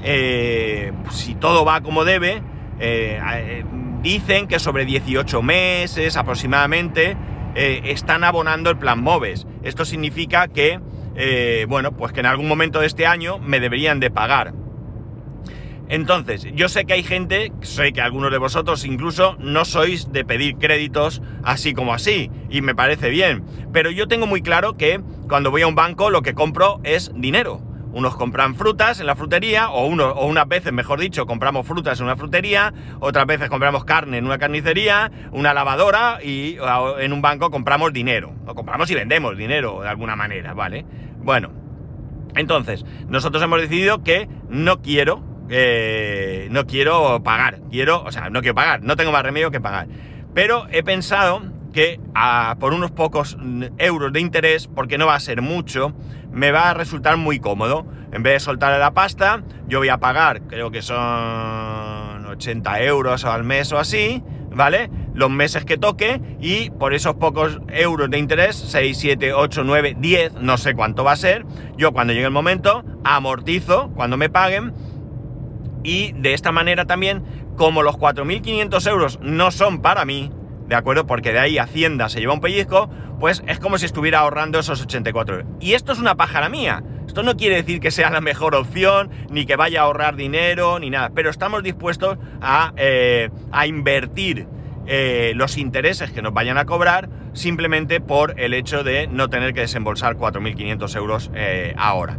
eh, 0.02 0.92
si 1.10 1.34
todo 1.34 1.64
va 1.64 1.80
como 1.80 2.04
debe, 2.04 2.42
eh, 2.78 3.64
dicen 4.02 4.46
que 4.46 4.58
sobre 4.58 4.84
18 4.84 5.42
meses 5.42 6.16
aproximadamente 6.16 7.16
están 7.54 8.24
abonando 8.24 8.68
el 8.68 8.76
plan 8.76 9.00
MOVES. 9.00 9.46
Esto 9.62 9.84
significa 9.84 10.48
que, 10.48 10.80
bueno, 11.68 11.92
pues 11.92 12.12
que 12.12 12.18
en 12.18 12.26
algún 12.26 12.48
momento 12.48 12.80
de 12.80 12.88
este 12.88 13.06
año 13.06 13.38
me 13.38 13.60
deberían 13.60 14.00
de 14.00 14.10
pagar. 14.10 14.54
Entonces, 15.88 16.46
yo 16.54 16.68
sé 16.68 16.86
que 16.86 16.94
hay 16.94 17.02
gente, 17.02 17.52
sé 17.60 17.92
que 17.92 18.00
algunos 18.00 18.30
de 18.30 18.38
vosotros 18.38 18.84
incluso 18.84 19.36
no 19.38 19.64
sois 19.64 20.10
de 20.12 20.24
pedir 20.24 20.56
créditos 20.56 21.20
así 21.42 21.74
como 21.74 21.92
así, 21.92 22.30
y 22.48 22.62
me 22.62 22.74
parece 22.74 23.10
bien, 23.10 23.44
pero 23.72 23.90
yo 23.90 24.08
tengo 24.08 24.26
muy 24.26 24.40
claro 24.40 24.76
que 24.76 25.00
cuando 25.28 25.50
voy 25.50 25.62
a 25.62 25.66
un 25.66 25.74
banco 25.74 26.10
lo 26.10 26.22
que 26.22 26.34
compro 26.34 26.80
es 26.84 27.12
dinero. 27.14 27.60
Unos 27.92 28.16
compran 28.16 28.56
frutas 28.56 28.98
en 28.98 29.06
la 29.06 29.14
frutería, 29.14 29.70
o, 29.70 29.86
uno, 29.86 30.08
o 30.08 30.26
unas 30.26 30.48
veces, 30.48 30.72
mejor 30.72 30.98
dicho, 30.98 31.26
compramos 31.26 31.64
frutas 31.64 32.00
en 32.00 32.06
una 32.06 32.16
frutería, 32.16 32.74
otras 32.98 33.24
veces 33.24 33.48
compramos 33.48 33.84
carne 33.84 34.18
en 34.18 34.26
una 34.26 34.36
carnicería, 34.36 35.12
una 35.30 35.54
lavadora 35.54 36.18
y 36.20 36.56
en 36.98 37.12
un 37.12 37.22
banco 37.22 37.52
compramos 37.52 37.92
dinero. 37.92 38.34
O 38.46 38.54
compramos 38.56 38.90
y 38.90 38.96
vendemos 38.96 39.36
dinero 39.36 39.82
de 39.82 39.88
alguna 39.88 40.16
manera, 40.16 40.54
¿vale? 40.54 40.84
Bueno, 41.18 41.52
entonces, 42.34 42.84
nosotros 43.06 43.40
hemos 43.44 43.60
decidido 43.60 44.02
que 44.02 44.28
no 44.48 44.82
quiero 44.82 45.22
eh, 45.48 46.48
no 46.50 46.66
quiero 46.66 47.22
pagar. 47.22 47.60
Quiero, 47.70 48.02
o 48.02 48.12
sea, 48.12 48.30
no 48.30 48.40
quiero 48.40 48.54
pagar, 48.54 48.82
no 48.82 48.96
tengo 48.96 49.12
más 49.12 49.22
remedio 49.22 49.50
que 49.50 49.60
pagar. 49.60 49.88
Pero 50.34 50.66
he 50.70 50.82
pensado 50.82 51.42
que 51.72 52.00
por 52.60 52.72
unos 52.72 52.92
pocos 52.92 53.36
euros 53.78 54.12
de 54.12 54.20
interés, 54.20 54.68
porque 54.68 54.96
no 54.96 55.06
va 55.06 55.16
a 55.16 55.20
ser 55.20 55.42
mucho, 55.42 55.92
me 56.32 56.52
va 56.52 56.70
a 56.70 56.74
resultar 56.74 57.16
muy 57.16 57.40
cómodo. 57.40 57.86
En 58.12 58.22
vez 58.22 58.34
de 58.34 58.40
soltarle 58.40 58.78
la 58.78 58.94
pasta, 58.94 59.42
yo 59.66 59.80
voy 59.80 59.88
a 59.88 59.98
pagar, 59.98 60.42
creo 60.42 60.70
que 60.70 60.82
son 60.82 62.26
80 62.26 62.80
euros 62.82 63.24
al 63.24 63.42
mes 63.42 63.72
o 63.72 63.78
así, 63.78 64.22
¿vale? 64.52 64.88
Los 65.14 65.30
meses 65.30 65.64
que 65.64 65.76
toque 65.76 66.20
y 66.40 66.70
por 66.70 66.94
esos 66.94 67.14
pocos 67.14 67.60
euros 67.68 68.08
de 68.10 68.18
interés, 68.18 68.54
6, 68.54 68.96
7, 68.96 69.32
8, 69.32 69.62
9, 69.64 69.96
10, 69.98 70.34
no 70.34 70.56
sé 70.58 70.74
cuánto 70.74 71.02
va 71.02 71.12
a 71.12 71.16
ser, 71.16 71.44
yo 71.76 71.92
cuando 71.92 72.12
llegue 72.12 72.26
el 72.26 72.32
momento 72.32 72.84
amortizo 73.02 73.90
cuando 73.94 74.16
me 74.16 74.30
paguen 74.30 74.72
y 75.84 76.12
de 76.12 76.34
esta 76.34 76.50
manera 76.50 76.86
también, 76.86 77.22
como 77.56 77.82
los 77.82 77.96
4.500 77.96 78.90
euros 78.90 79.18
no 79.22 79.52
son 79.52 79.80
para 79.82 80.04
mí, 80.04 80.32
¿de 80.66 80.74
acuerdo? 80.74 81.06
Porque 81.06 81.32
de 81.32 81.38
ahí 81.38 81.58
Hacienda 81.58 82.08
se 82.08 82.18
lleva 82.18 82.32
un 82.32 82.40
pellizco, 82.40 82.90
pues 83.20 83.44
es 83.46 83.60
como 83.60 83.78
si 83.78 83.86
estuviera 83.86 84.20
ahorrando 84.20 84.58
esos 84.58 84.80
84 84.80 85.36
euros. 85.36 85.50
Y 85.60 85.74
esto 85.74 85.92
es 85.92 85.98
una 85.98 86.16
pájara 86.16 86.48
mía. 86.48 86.82
Esto 87.06 87.22
no 87.22 87.36
quiere 87.36 87.56
decir 87.56 87.80
que 87.80 87.90
sea 87.90 88.10
la 88.10 88.20
mejor 88.20 88.54
opción, 88.54 89.10
ni 89.30 89.46
que 89.46 89.56
vaya 89.56 89.82
a 89.82 89.84
ahorrar 89.84 90.16
dinero, 90.16 90.78
ni 90.78 90.90
nada, 90.90 91.10
pero 91.14 91.30
estamos 91.30 91.62
dispuestos 91.62 92.18
a, 92.40 92.72
eh, 92.76 93.28
invertir 93.66 94.48
eh, 94.86 95.32
los 95.36 95.58
intereses 95.58 96.10
que 96.10 96.22
nos 96.22 96.32
vayan 96.32 96.58
a 96.58 96.64
cobrar 96.64 97.08
simplemente 97.34 98.00
por 98.00 98.40
el 98.40 98.54
hecho 98.54 98.84
de 98.84 99.06
no 99.06 99.28
tener 99.28 99.52
que 99.54 99.60
desembolsar 99.60 100.16
4.500 100.16 100.96
euros 100.96 101.30
eh, 101.34 101.74
ahora. 101.76 102.18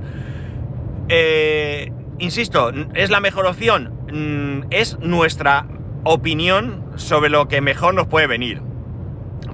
Insisto, 2.20 2.72
¿es 2.94 3.10
la 3.10 3.20
mejor 3.20 3.46
opción? 3.46 3.94
Mm, 4.12 4.68
es 4.70 4.98
nuestra 5.00 5.68
opinión 6.04 6.86
sobre 6.96 7.30
lo 7.30 7.48
que 7.48 7.62
mejor 7.62 7.94
nos 7.94 8.08
puede 8.08 8.28
venir. 8.28 8.62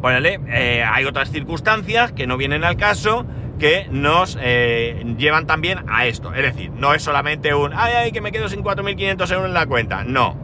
Eh, 0.03 0.83
hay 0.83 1.05
otras 1.05 1.31
circunstancias 1.31 2.11
que 2.11 2.25
no 2.25 2.37
vienen 2.37 2.63
al 2.63 2.75
caso 2.75 3.25
que 3.59 3.87
nos 3.91 4.37
eh, 4.41 5.03
llevan 5.17 5.45
también 5.45 5.79
a 5.87 6.07
esto. 6.07 6.33
Es 6.33 6.41
decir, 6.41 6.71
no 6.71 6.93
es 6.93 7.03
solamente 7.03 7.53
un, 7.53 7.71
ay, 7.75 7.93
ay, 7.95 8.11
que 8.11 8.21
me 8.21 8.31
quedo 8.31 8.49
sin 8.49 8.63
4.500 8.63 9.31
euros 9.31 9.45
en 9.45 9.53
la 9.53 9.67
cuenta. 9.67 10.03
No. 10.03 10.35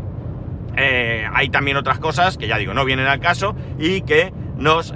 Eh, 0.76 1.28
hay 1.34 1.50
también 1.50 1.78
otras 1.78 1.98
cosas 1.98 2.38
que 2.38 2.48
ya 2.48 2.58
digo, 2.60 2.76
no 2.76 2.86
vienen 2.86 3.08
al 3.08 3.20
caso 3.20 3.56
y 3.80 4.02
que 4.02 4.32
nos, 4.56 4.94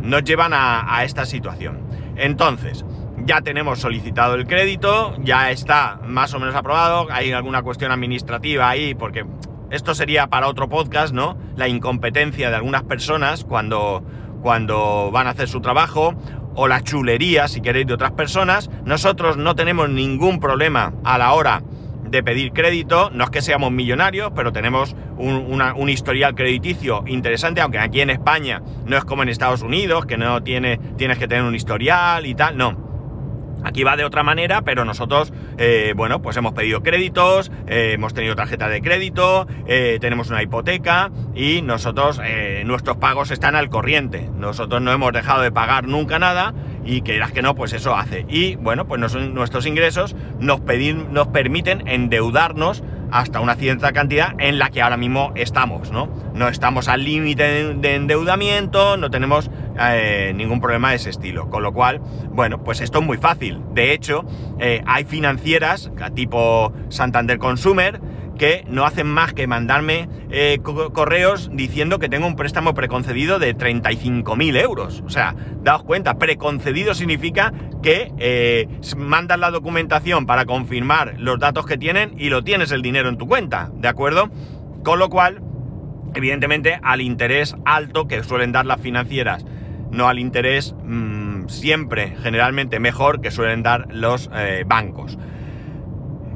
nos 0.00 0.24
llevan 0.24 0.52
a 0.54 1.04
esta 1.04 1.24
situación. 1.24 1.80
Entonces, 2.16 2.84
ya 3.24 3.40
tenemos 3.40 3.78
solicitado 3.78 4.34
el 4.34 4.46
crédito, 4.46 5.16
ya 5.22 5.50
está 5.50 6.00
más 6.06 6.34
o 6.34 6.40
menos 6.40 6.54
aprobado, 6.54 7.06
hay 7.10 7.32
alguna 7.32 7.62
cuestión 7.62 7.92
administrativa 7.92 8.68
ahí 8.68 8.94
porque 8.94 9.24
esto 9.70 9.94
sería 9.94 10.26
para 10.26 10.48
otro 10.48 10.68
podcast, 10.68 11.14
¿no? 11.14 11.36
La 11.56 11.66
incompetencia 11.66 12.50
de 12.50 12.56
algunas 12.56 12.82
personas 12.82 13.44
cuando, 13.44 14.04
cuando 14.42 15.10
van 15.10 15.26
a 15.26 15.30
hacer 15.30 15.48
su 15.48 15.60
trabajo 15.60 16.14
o 16.54 16.68
la 16.68 16.82
chulería, 16.82 17.48
si 17.48 17.62
queréis, 17.62 17.86
de 17.86 17.94
otras 17.94 18.12
personas. 18.12 18.70
Nosotros 18.84 19.38
no 19.38 19.54
tenemos 19.54 19.88
ningún 19.88 20.40
problema 20.40 20.92
a 21.04 21.16
la 21.16 21.32
hora 21.32 21.62
de 22.04 22.22
pedir 22.22 22.52
crédito. 22.52 23.08
No 23.10 23.24
es 23.24 23.30
que 23.30 23.40
seamos 23.40 23.72
millonarios, 23.72 24.32
pero 24.36 24.52
tenemos 24.52 24.94
un, 25.16 25.62
un, 25.74 25.88
historial 25.88 26.34
crediticio 26.34 27.04
interesante, 27.06 27.62
aunque 27.62 27.78
aquí 27.78 28.02
en 28.02 28.10
España 28.10 28.62
no 28.84 28.98
es 28.98 29.04
como 29.04 29.22
en 29.22 29.30
Estados 29.30 29.62
Unidos, 29.62 30.04
que 30.04 30.18
no 30.18 30.42
tiene, 30.42 30.78
tienes 30.98 31.16
que 31.16 31.26
tener 31.26 31.44
un 31.44 31.54
historial 31.54 32.26
y 32.26 32.34
tal. 32.34 32.58
No. 32.58 32.91
Aquí 33.64 33.84
va 33.84 33.96
de 33.96 34.04
otra 34.04 34.22
manera, 34.22 34.62
pero 34.62 34.84
nosotros, 34.84 35.32
eh, 35.58 35.94
bueno, 35.96 36.22
pues 36.22 36.36
hemos 36.36 36.52
pedido 36.52 36.82
créditos, 36.82 37.50
eh, 37.66 37.92
hemos 37.94 38.14
tenido 38.14 38.34
tarjeta 38.34 38.68
de 38.68 38.82
crédito, 38.82 39.46
eh, 39.66 39.98
tenemos 40.00 40.30
una 40.30 40.42
hipoteca 40.42 41.10
y 41.34 41.62
nosotros, 41.62 42.20
nuestros 42.64 42.96
pagos 42.96 43.30
están 43.30 43.56
al 43.56 43.68
corriente. 43.68 44.28
Nosotros 44.36 44.82
no 44.82 44.92
hemos 44.92 45.12
dejado 45.12 45.42
de 45.42 45.52
pagar 45.52 45.86
nunca 45.86 46.18
nada 46.18 46.54
y 46.84 47.02
que 47.02 47.22
que 47.32 47.42
no, 47.42 47.54
pues 47.54 47.72
eso 47.72 47.94
hace. 47.94 48.26
Y 48.28 48.56
bueno, 48.56 48.86
pues 48.86 49.00
nuestros 49.00 49.66
ingresos 49.66 50.16
nos, 50.38 50.60
nos 51.10 51.28
permiten 51.28 51.86
endeudarnos 51.86 52.82
hasta 53.12 53.40
una 53.40 53.54
cierta 53.54 53.92
cantidad 53.92 54.34
en 54.38 54.58
la 54.58 54.70
que 54.70 54.82
ahora 54.82 54.96
mismo 54.96 55.32
estamos, 55.36 55.92
¿no? 55.92 56.08
No 56.34 56.48
estamos 56.48 56.88
al 56.88 57.04
límite 57.04 57.74
de 57.74 57.94
endeudamiento, 57.94 58.96
no 58.96 59.10
tenemos 59.10 59.50
eh, 59.78 60.32
ningún 60.34 60.60
problema 60.60 60.90
de 60.90 60.96
ese 60.96 61.10
estilo. 61.10 61.50
Con 61.50 61.62
lo 61.62 61.72
cual, 61.72 62.00
bueno, 62.30 62.64
pues 62.64 62.80
esto 62.80 63.00
es 63.00 63.04
muy 63.04 63.18
fácil. 63.18 63.60
De 63.74 63.92
hecho, 63.92 64.24
eh, 64.58 64.82
hay 64.86 65.04
financieras 65.04 65.90
tipo 66.14 66.72
Santander 66.88 67.38
Consumer 67.38 68.00
que 68.42 68.64
no 68.66 68.84
hacen 68.84 69.06
más 69.06 69.34
que 69.34 69.46
mandarme 69.46 70.08
eh, 70.32 70.58
correos 70.64 71.48
diciendo 71.52 72.00
que 72.00 72.08
tengo 72.08 72.26
un 72.26 72.34
préstamo 72.34 72.74
preconcedido 72.74 73.38
de 73.38 73.56
35.000 73.56 74.60
euros. 74.60 75.00
O 75.06 75.10
sea, 75.10 75.36
daos 75.62 75.84
cuenta, 75.84 76.18
preconcedido 76.18 76.92
significa 76.94 77.52
que 77.84 78.10
eh, 78.18 78.66
mandas 78.96 79.38
la 79.38 79.52
documentación 79.52 80.26
para 80.26 80.44
confirmar 80.44 81.14
los 81.20 81.38
datos 81.38 81.66
que 81.66 81.78
tienen 81.78 82.16
y 82.18 82.30
lo 82.30 82.42
tienes 82.42 82.72
el 82.72 82.82
dinero 82.82 83.08
en 83.08 83.16
tu 83.16 83.28
cuenta, 83.28 83.70
¿de 83.76 83.86
acuerdo? 83.86 84.28
Con 84.82 84.98
lo 84.98 85.08
cual, 85.08 85.40
evidentemente, 86.12 86.80
al 86.82 87.00
interés 87.00 87.54
alto 87.64 88.08
que 88.08 88.24
suelen 88.24 88.50
dar 88.50 88.66
las 88.66 88.80
financieras, 88.80 89.46
no 89.92 90.08
al 90.08 90.18
interés 90.18 90.74
mm, 90.82 91.46
siempre, 91.46 92.16
generalmente 92.20 92.80
mejor 92.80 93.20
que 93.20 93.30
suelen 93.30 93.62
dar 93.62 93.86
los 93.94 94.28
eh, 94.34 94.64
bancos. 94.66 95.16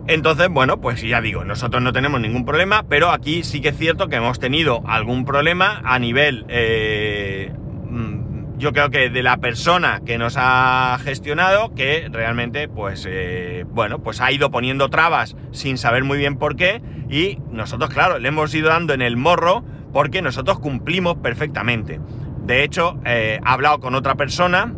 Entonces, 0.09 0.49
bueno, 0.49 0.81
pues 0.81 1.03
ya 1.03 1.21
digo, 1.21 1.45
nosotros 1.45 1.83
no 1.83 1.93
tenemos 1.93 2.21
ningún 2.21 2.45
problema, 2.45 2.85
pero 2.89 3.11
aquí 3.11 3.43
sí 3.43 3.61
que 3.61 3.71
es 3.71 3.77
cierto 3.77 4.09
que 4.09 4.17
hemos 4.17 4.39
tenido 4.39 4.83
algún 4.87 5.25
problema 5.25 5.83
a 5.85 5.99
nivel, 5.99 6.45
eh, 6.49 7.53
mm, 7.91 8.57
yo 8.57 8.73
creo 8.73 8.91
que 8.91 9.11
de 9.11 9.23
la 9.25 9.39
persona 9.39 10.03
que 10.07 10.17
nos 10.17 10.37
ha 10.39 10.97
gestionado, 11.03 11.75
que 11.75 12.09
realmente, 12.11 12.69
pues, 12.69 13.05
eh, 13.09 13.65
bueno, 13.69 13.99
pues 14.01 14.21
ha 14.21 14.31
ido 14.31 14.53
poniendo 14.53 14.89
trabas 14.91 15.37
sin 15.51 15.77
saber 15.77 16.05
muy 16.05 16.19
bien 16.19 16.37
por 16.39 16.55
qué, 16.55 16.81
y 17.11 17.39
nosotros, 17.51 17.91
claro, 17.91 18.21
le 18.21 18.29
hemos 18.29 18.55
ido 18.55 18.69
dando 18.69 18.95
en 18.95 19.03
el 19.03 19.17
morro 19.17 19.65
porque 19.93 20.23
nosotros 20.23 20.61
cumplimos 20.61 21.17
perfectamente. 21.17 22.01
De 22.45 22.63
hecho, 22.63 23.01
eh, 23.05 23.41
he 23.43 23.49
hablado 23.49 23.81
con 23.81 23.97
otra 23.97 24.15
persona, 24.15 24.73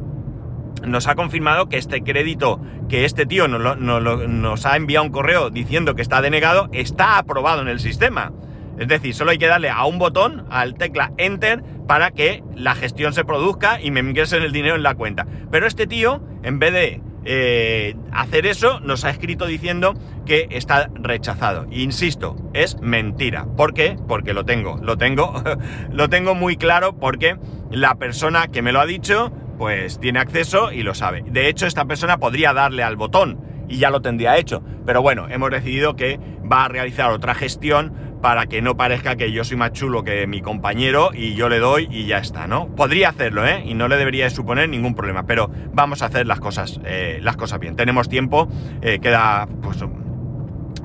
nos 0.87 1.07
ha 1.07 1.15
confirmado 1.15 1.69
que 1.69 1.79
este 1.79 2.03
crédito 2.03 2.61
que 2.89 3.05
este 3.05 3.27
tío 3.27 3.49
nos, 3.49 4.67
ha 4.67 4.77
enviado 4.77 5.07
un 5.07 5.13
correo 5.13 5.51
diciendo 5.51 5.95
que 5.95 6.03
está 6.03 6.21
denegado 6.21 6.69
está 6.73 7.19
aprobado 7.19 7.63
en 7.63 7.69
el 7.69 7.81
sistema. 7.81 8.33
Es 8.79 8.87
decir, 8.87 9.13
solo 9.15 9.33
hay 9.33 9.39
que 9.39 9.49
darle 9.49 9.71
a 9.71 9.85
un 9.87 9.99
botón, 9.99 10.47
al 10.51 10.75
tecla 10.75 11.13
Enter, 11.17 11.65
para 11.89 12.13
que 12.13 12.45
la 12.55 12.77
gestión 12.77 13.13
se 13.13 13.25
produzca 13.25 13.81
y 13.81 13.91
me 13.91 14.01
ingresen 14.01 14.43
el 14.43 14.53
dinero 14.53 14.77
en 14.77 14.85
la 14.85 14.95
cuenta. 14.95 15.27
Pero 15.51 15.67
este 15.67 15.89
tío, 15.89 16.23
en 16.45 16.61
vez 16.61 16.73
de 16.73 17.03
eh, 17.25 17.97
hacer 18.13 18.47
eso, 18.47 18.79
nos 18.81 19.05
ha 19.05 19.11
escrito 19.11 19.47
diciendo 19.47 19.95
que 20.25 20.47
está 20.51 20.89
rechazado. 20.95 21.67
Insisto, 21.71 22.37
es 22.55 22.81
mentira. 22.81 23.47
¿Por 23.57 23.75
qué? 23.75 23.97
Porque 24.07 24.33
lo 24.33 24.45
tengo, 24.45 24.79
lo 24.81 24.97
tengo, 24.97 25.43
lo 25.93 26.09
tengo 26.09 26.35
muy 26.35 26.57
claro 26.57 26.97
porque 26.97 27.37
la 27.71 27.97
persona 27.97 28.49
que 28.49 28.63
me 28.63 28.73
lo 28.73 28.81
ha 28.81 28.87
dicho 28.87 29.33
pues 29.59 29.99
tiene 29.99 30.21
acceso 30.21 30.73
y 30.73 30.83
lo 30.83 30.95
sabe. 30.95 31.25
De 31.27 31.49
hecho, 31.49 31.67
esta 31.67 31.85
persona 31.85 32.19
podría 32.19 32.53
darle 32.53 32.83
al 32.83 32.97
botón 32.97 33.38
y 33.69 33.79
ya 33.79 33.91
lo 33.91 34.00
tendría 34.00 34.38
hecho. 34.38 34.62
Pero 34.87 35.03
bueno, 35.03 35.27
hemos 35.29 35.50
decidido 35.50 35.97
que 35.97 36.19
va 36.50 36.65
a 36.65 36.69
realizar 36.69 37.11
otra 37.11 37.35
gestión 37.35 37.93
para 38.23 38.47
que 38.47 38.62
no 38.62 38.77
parezca 38.77 39.17
que 39.17 39.31
yo 39.31 39.45
soy 39.45 39.57
más 39.57 39.73
chulo 39.73 40.03
que 40.03 40.27
mi 40.27 40.41
compañero 40.41 41.11
y 41.15 41.35
yo 41.35 41.49
le 41.49 41.59
doy 41.59 41.88
y 41.91 42.07
ya 42.07 42.19
está, 42.19 42.47
¿no? 42.47 42.75
Podría 42.75 43.11
hacerlo, 43.11 43.47
¿eh? 43.47 43.62
Y 43.65 43.75
no 43.75 43.88
le 43.88 43.97
debería 43.97 44.29
suponer 44.31 44.69
ningún 44.69 44.95
problema, 44.95 45.27
pero 45.27 45.50
vamos 45.73 46.03
a 46.03 46.07
hacer 46.07 46.27
las 46.27 46.41
cosas, 46.41 46.81
eh, 46.85 47.21
las 47.23 47.37
cosas 47.37 47.61
bien. 47.61 47.77
Tenemos 47.77 48.09
tiempo, 48.09 48.49
eh, 48.83 48.99
queda 49.00 49.47
pues 49.62 49.85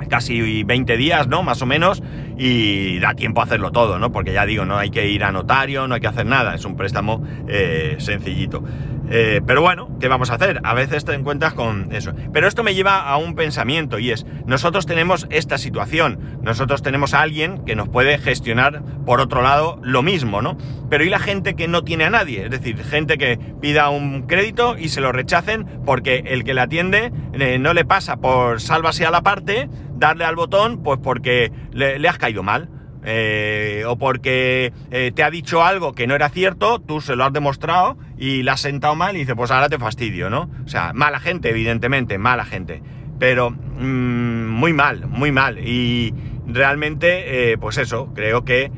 casi 0.10 0.63
20 0.63 0.98
días, 0.98 1.27
¿no? 1.27 1.44
Más 1.44 1.62
o 1.62 1.65
menos, 1.65 2.03
y 2.38 3.00
da 3.00 3.13
tiempo 3.13 3.42
a 3.42 3.46
hacerlo 3.46 3.72
todo, 3.72 4.00
¿no? 4.00 4.12
Porque 4.12 4.34
ya 4.34 4.46
digo, 4.46 4.66
no 4.66 4.78
hay 4.78 4.90
que 4.90 5.08
ir 5.10 5.24
a 5.24 5.32
notario, 5.32 5.88
no 5.88 5.96
hay 5.96 6.02
que 6.02 6.08
hacer 6.08 6.25
nada, 6.25 6.56
es 6.56 6.66
un 6.66 6.75
préstamo 6.75 7.24
eh, 7.48 7.96
sencillito. 8.00 8.63
Eh, 9.10 9.42
pero 9.46 9.62
bueno, 9.62 9.90
¿qué 10.00 10.08
vamos 10.08 10.32
a 10.32 10.36
hacer? 10.36 10.62
A 10.63 10.74
veces 10.74 11.06
te 11.06 11.13
encuentras 11.13 11.54
con 11.54 11.92
eso. 11.92 12.13
Pero 12.32 12.48
esto 12.48 12.63
me 12.63 12.74
lleva 12.74 13.02
a 13.02 13.18
un 13.18 13.36
pensamiento 13.36 14.00
y 14.00 14.12
es, 14.12 14.25
nosotros 14.46 14.86
tenemos 14.86 15.28
esta 15.30 15.58
situación, 15.58 16.40
nosotros 16.42 16.82
tenemos 16.82 17.13
a 17.13 17.22
alguien 17.22 17.63
que 17.66 17.75
nos 17.75 17.90
puede 17.90 18.18
gestionar 18.18 18.82
por 19.06 19.20
otro 19.20 19.42
lado 19.42 19.80
lo 19.84 20.04
mismo, 20.04 20.42
¿no? 20.42 20.58
Pero 20.90 21.04
¿y 21.04 21.10
la 21.10 21.20
gente 21.20 21.56
que 21.56 21.68
no 21.68 21.84
tiene 21.84 22.06
a 22.06 22.10
nadie? 22.10 22.46
Es 22.46 22.52
decir, 22.52 22.82
gente 22.84 23.18
que 23.18 23.38
pida 23.62 23.90
un 23.90 24.24
crédito 24.24 24.78
y 24.78 24.90
se 24.90 25.02
lo 25.02 25.12
rechacen 25.12 25.66
porque 25.86 26.24
el 26.28 26.44
que 26.44 26.54
le 26.54 26.62
atiende 26.62 27.12
eh, 27.34 27.60
no 27.60 27.74
le 27.74 27.86
pasa 27.86 28.18
por 28.18 28.62
sálvase 28.62 29.06
a 29.06 29.12
la 29.12 29.22
parte, 29.22 29.70
darle 30.03 30.25
al 30.25 30.36
botón, 30.36 30.83
pues 30.83 31.00
porque 31.01 31.51
le 31.72 32.07
has 32.07 32.17
caído 32.17 32.43
mal. 32.43 32.69
Eh, 33.05 33.83
o 33.86 33.98
porque 33.98 34.72
eh, 34.91 35.12
te 35.13 35.24
ha 35.24 35.29
dicho 35.29 35.62
algo 35.62 35.91
que 35.91 36.07
no 36.07 36.15
era 36.15 36.29
cierto, 36.29 36.79
tú 36.79 37.01
se 37.01 37.17
lo 37.17 37.25
has 37.25 37.33
demostrado 37.33 37.98
y 38.17 38.43
le 38.43 38.51
has 38.51 38.62
sentado 38.62 38.95
mal 38.95 39.15
y 39.15 39.19
dices, 39.19 39.36
pues 39.36 39.51
ahora 39.51 39.67
te 39.67 39.77
fastidio, 39.77 40.29
¿no? 40.29 40.50
O 40.65 40.69
sea, 40.69 40.93
mala 40.93 41.19
gente, 41.19 41.50
evidentemente, 41.50 42.17
mala 42.17 42.45
gente. 42.45 42.81
pero 43.19 43.51
mm, 43.51 44.50
muy 44.50 44.74
mal, 44.74 45.07
muy 45.07 45.31
mal. 45.31 45.60
Y 45.60 46.13
realmente, 46.48 47.51
eh, 47.51 47.57
pues 47.57 47.77
eso, 47.77 48.12
creo 48.13 48.45
que 48.45 48.72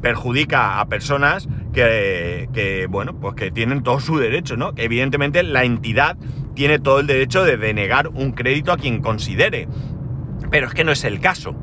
perjudica 0.00 0.78
a 0.78 0.86
personas 0.86 1.48
que, 1.72 2.86
bueno, 2.88 3.18
pues 3.18 3.34
que 3.34 3.50
tienen 3.50 3.82
todo 3.82 3.98
su 3.98 4.18
derecho, 4.18 4.56
¿no? 4.56 4.72
Evidentemente 4.76 5.42
la 5.42 5.64
entidad 5.64 6.16
tiene 6.54 6.78
todo 6.78 7.00
el 7.00 7.06
derecho 7.06 7.42
de 7.44 7.56
denegar 7.56 8.08
un 8.08 8.32
crédito 8.32 8.72
a 8.72 8.76
quien 8.76 9.00
considere. 9.00 9.66
Pero 10.50 10.66
es 10.66 10.74
que 10.74 10.84
no 10.84 10.92
es 10.92 11.04
el 11.04 11.20
caso. 11.20 11.54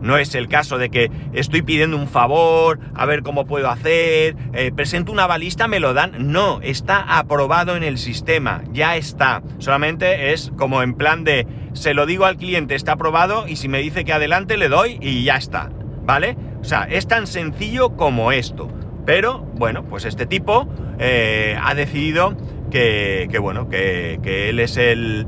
No 0.00 0.18
es 0.18 0.34
el 0.34 0.48
caso 0.48 0.78
de 0.78 0.90
que 0.90 1.10
estoy 1.32 1.62
pidiendo 1.62 1.96
un 1.96 2.06
favor, 2.06 2.78
a 2.94 3.06
ver 3.06 3.22
cómo 3.22 3.46
puedo 3.46 3.70
hacer, 3.70 4.36
eh, 4.52 4.70
presento 4.74 5.10
una 5.10 5.26
balista, 5.26 5.68
me 5.68 5.80
lo 5.80 5.94
dan. 5.94 6.30
No, 6.32 6.60
está 6.62 7.18
aprobado 7.18 7.76
en 7.76 7.82
el 7.82 7.98
sistema, 7.98 8.62
ya 8.72 8.96
está. 8.96 9.42
Solamente 9.58 10.32
es 10.32 10.52
como 10.56 10.82
en 10.82 10.94
plan 10.94 11.24
de, 11.24 11.46
se 11.72 11.94
lo 11.94 12.06
digo 12.06 12.26
al 12.26 12.36
cliente, 12.36 12.74
está 12.74 12.92
aprobado 12.92 13.48
y 13.48 13.56
si 13.56 13.68
me 13.68 13.78
dice 13.78 14.04
que 14.04 14.12
adelante 14.12 14.56
le 14.56 14.68
doy 14.68 14.98
y 15.00 15.24
ya 15.24 15.36
está. 15.36 15.70
¿Vale? 16.04 16.36
O 16.60 16.64
sea, 16.64 16.84
es 16.84 17.08
tan 17.08 17.26
sencillo 17.26 17.96
como 17.96 18.30
esto. 18.32 18.68
Pero 19.06 19.40
bueno, 19.54 19.84
pues 19.84 20.04
este 20.04 20.26
tipo 20.26 20.68
eh, 20.98 21.58
ha 21.60 21.74
decidido 21.74 22.36
que, 22.70 23.28
bueno, 23.40 23.68
que, 23.68 24.20
que 24.22 24.50
él 24.50 24.60
es 24.60 24.76
el, 24.76 25.26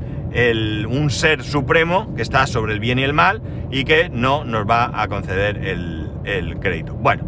un 0.89 1.09
ser 1.09 1.43
supremo 1.43 2.13
que 2.15 2.21
está 2.21 2.45
sobre 2.47 2.73
el 2.73 2.79
bien 2.79 2.99
y 2.99 3.03
el 3.03 3.13
mal 3.13 3.41
y 3.71 3.83
que 3.83 4.09
no 4.09 4.43
nos 4.43 4.69
va 4.69 5.01
a 5.01 5.07
conceder 5.07 5.57
el, 5.57 6.57
crédito. 6.59 6.93
Bueno, 6.93 7.23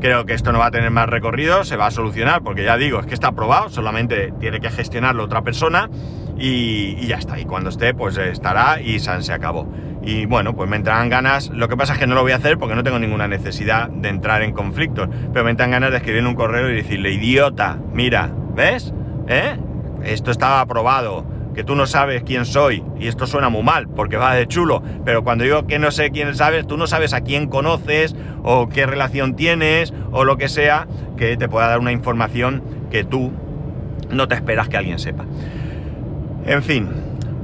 creo 0.00 0.26
que 0.26 0.34
esto 0.34 0.52
no 0.52 0.58
va 0.58 0.66
a 0.66 0.70
tener 0.70 0.90
más 0.90 1.08
recorrido, 1.08 1.64
se 1.64 1.76
va 1.76 1.86
a 1.86 1.90
solucionar 1.90 2.42
porque 2.42 2.64
ya 2.64 2.76
digo, 2.76 3.00
es 3.00 3.06
que 3.06 3.14
está 3.14 3.28
aprobado, 3.28 3.70
solamente 3.70 4.32
tiene 4.40 4.60
que 4.60 4.70
gestionarlo 4.70 5.24
otra 5.24 5.42
persona 5.42 5.88
y, 6.36 7.06
ya 7.06 7.16
está. 7.16 7.38
Y 7.38 7.44
cuando 7.44 7.70
esté, 7.70 7.94
pues 7.94 8.18
estará 8.18 8.80
y 8.82 8.98
se 8.98 9.32
acabó. 9.32 9.72
Y 10.02 10.26
bueno, 10.26 10.54
pues 10.54 10.68
me 10.68 10.76
entrarán 10.76 11.08
ganas, 11.08 11.48
lo 11.50 11.68
que 11.68 11.76
pasa 11.76 11.94
es 11.94 11.98
que 12.00 12.06
no 12.06 12.14
lo 12.14 12.22
voy 12.22 12.32
a 12.32 12.36
hacer 12.36 12.58
porque 12.58 12.74
no 12.74 12.82
tengo 12.82 12.98
ninguna 12.98 13.28
necesidad 13.28 13.88
de 13.88 14.08
entrar 14.08 14.42
en 14.42 14.52
conflictos, 14.52 15.08
pero 15.32 15.44
me 15.44 15.52
entran 15.52 15.70
ganas 15.70 15.92
de 15.92 15.98
escribir 15.98 16.26
un 16.26 16.34
correo 16.34 16.68
y 16.68 16.74
decirle, 16.74 17.12
idiota, 17.12 17.78
mira, 17.92 18.30
¿ves? 18.54 18.92
¿Eh? 19.28 19.56
Esto 20.02 20.32
estaba 20.32 20.60
aprobado 20.60 21.24
que 21.54 21.64
tú 21.64 21.74
no 21.74 21.86
sabes 21.86 22.22
quién 22.22 22.44
soy, 22.44 22.82
y 22.98 23.08
esto 23.08 23.26
suena 23.26 23.48
muy 23.48 23.62
mal, 23.62 23.88
porque 23.88 24.16
va 24.16 24.34
de 24.34 24.46
chulo, 24.46 24.82
pero 25.04 25.22
cuando 25.22 25.44
digo 25.44 25.66
que 25.66 25.78
no 25.78 25.90
sé 25.90 26.10
quién 26.10 26.34
sabes, 26.34 26.66
tú 26.66 26.76
no 26.76 26.86
sabes 26.86 27.12
a 27.12 27.20
quién 27.22 27.48
conoces, 27.48 28.14
o 28.42 28.68
qué 28.68 28.86
relación 28.86 29.36
tienes, 29.36 29.92
o 30.10 30.24
lo 30.24 30.36
que 30.36 30.48
sea, 30.48 30.86
que 31.16 31.36
te 31.36 31.48
pueda 31.48 31.68
dar 31.68 31.78
una 31.78 31.92
información 31.92 32.62
que 32.90 33.04
tú 33.04 33.32
no 34.10 34.28
te 34.28 34.34
esperas 34.34 34.68
que 34.68 34.76
alguien 34.76 34.98
sepa. 34.98 35.24
En 36.44 36.62
fin, 36.62 36.88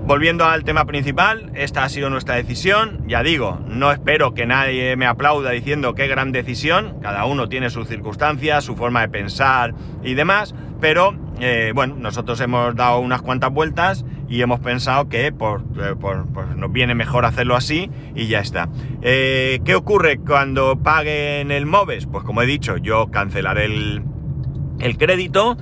volviendo 0.06 0.44
al 0.44 0.64
tema 0.64 0.86
principal, 0.86 1.50
esta 1.54 1.84
ha 1.84 1.88
sido 1.88 2.10
nuestra 2.10 2.34
decisión, 2.34 3.00
ya 3.06 3.22
digo, 3.22 3.60
no 3.66 3.92
espero 3.92 4.34
que 4.34 4.46
nadie 4.46 4.96
me 4.96 5.06
aplauda 5.06 5.50
diciendo 5.50 5.94
qué 5.94 6.08
gran 6.08 6.32
decisión, 6.32 6.98
cada 7.02 7.24
uno 7.26 7.48
tiene 7.48 7.70
sus 7.70 7.88
circunstancias, 7.88 8.64
su 8.64 8.74
forma 8.74 9.02
de 9.02 9.08
pensar 9.08 9.74
y 10.02 10.14
demás, 10.14 10.54
pero 10.80 11.14
eh, 11.40 11.72
bueno, 11.74 11.96
nosotros 11.98 12.40
hemos 12.40 12.74
dado 12.74 13.00
unas 13.00 13.22
cuantas 13.22 13.52
vueltas 13.52 14.04
y 14.28 14.42
hemos 14.42 14.60
pensado 14.60 15.08
que 15.08 15.32
por, 15.32 15.62
eh, 15.80 15.94
nos 16.56 16.72
viene 16.72 16.94
mejor 16.94 17.24
hacerlo 17.24 17.56
así 17.56 17.90
y 18.14 18.26
ya 18.26 18.40
está. 18.40 18.68
Eh, 19.02 19.60
¿Qué 19.64 19.74
ocurre 19.74 20.18
cuando 20.18 20.76
paguen 20.76 21.50
el 21.50 21.66
MOVES? 21.66 22.06
Pues 22.06 22.24
como 22.24 22.42
he 22.42 22.46
dicho, 22.46 22.76
yo 22.76 23.10
cancelaré 23.10 23.66
el, 23.66 24.02
el 24.80 24.98
crédito, 24.98 25.56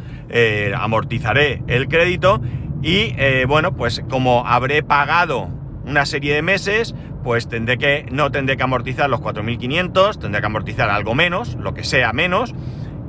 amortizaré 0.77 1.63
el 1.67 1.89
crédito 1.89 2.41
y 2.83 3.13
bueno, 3.47 3.75
pues 3.77 4.03
como 4.09 4.47
habré 4.47 4.83
pagado 4.83 5.49
una 5.85 6.05
serie 6.05 6.35
de 6.35 6.43
meses, 6.43 6.95
pues 7.23 7.49
tendré 7.49 7.79
que, 7.79 8.07
no 8.11 8.31
tendré 8.31 8.57
que 8.57 8.63
amortizar 8.63 9.09
los 9.09 9.21
4.500, 9.21 10.19
tendré 10.19 10.41
que 10.41 10.47
amortizar 10.47 10.91
algo 10.91 11.15
menos, 11.15 11.55
lo 11.57 11.75
que 11.75 11.85
sea 11.85 12.13
menos, 12.13 12.55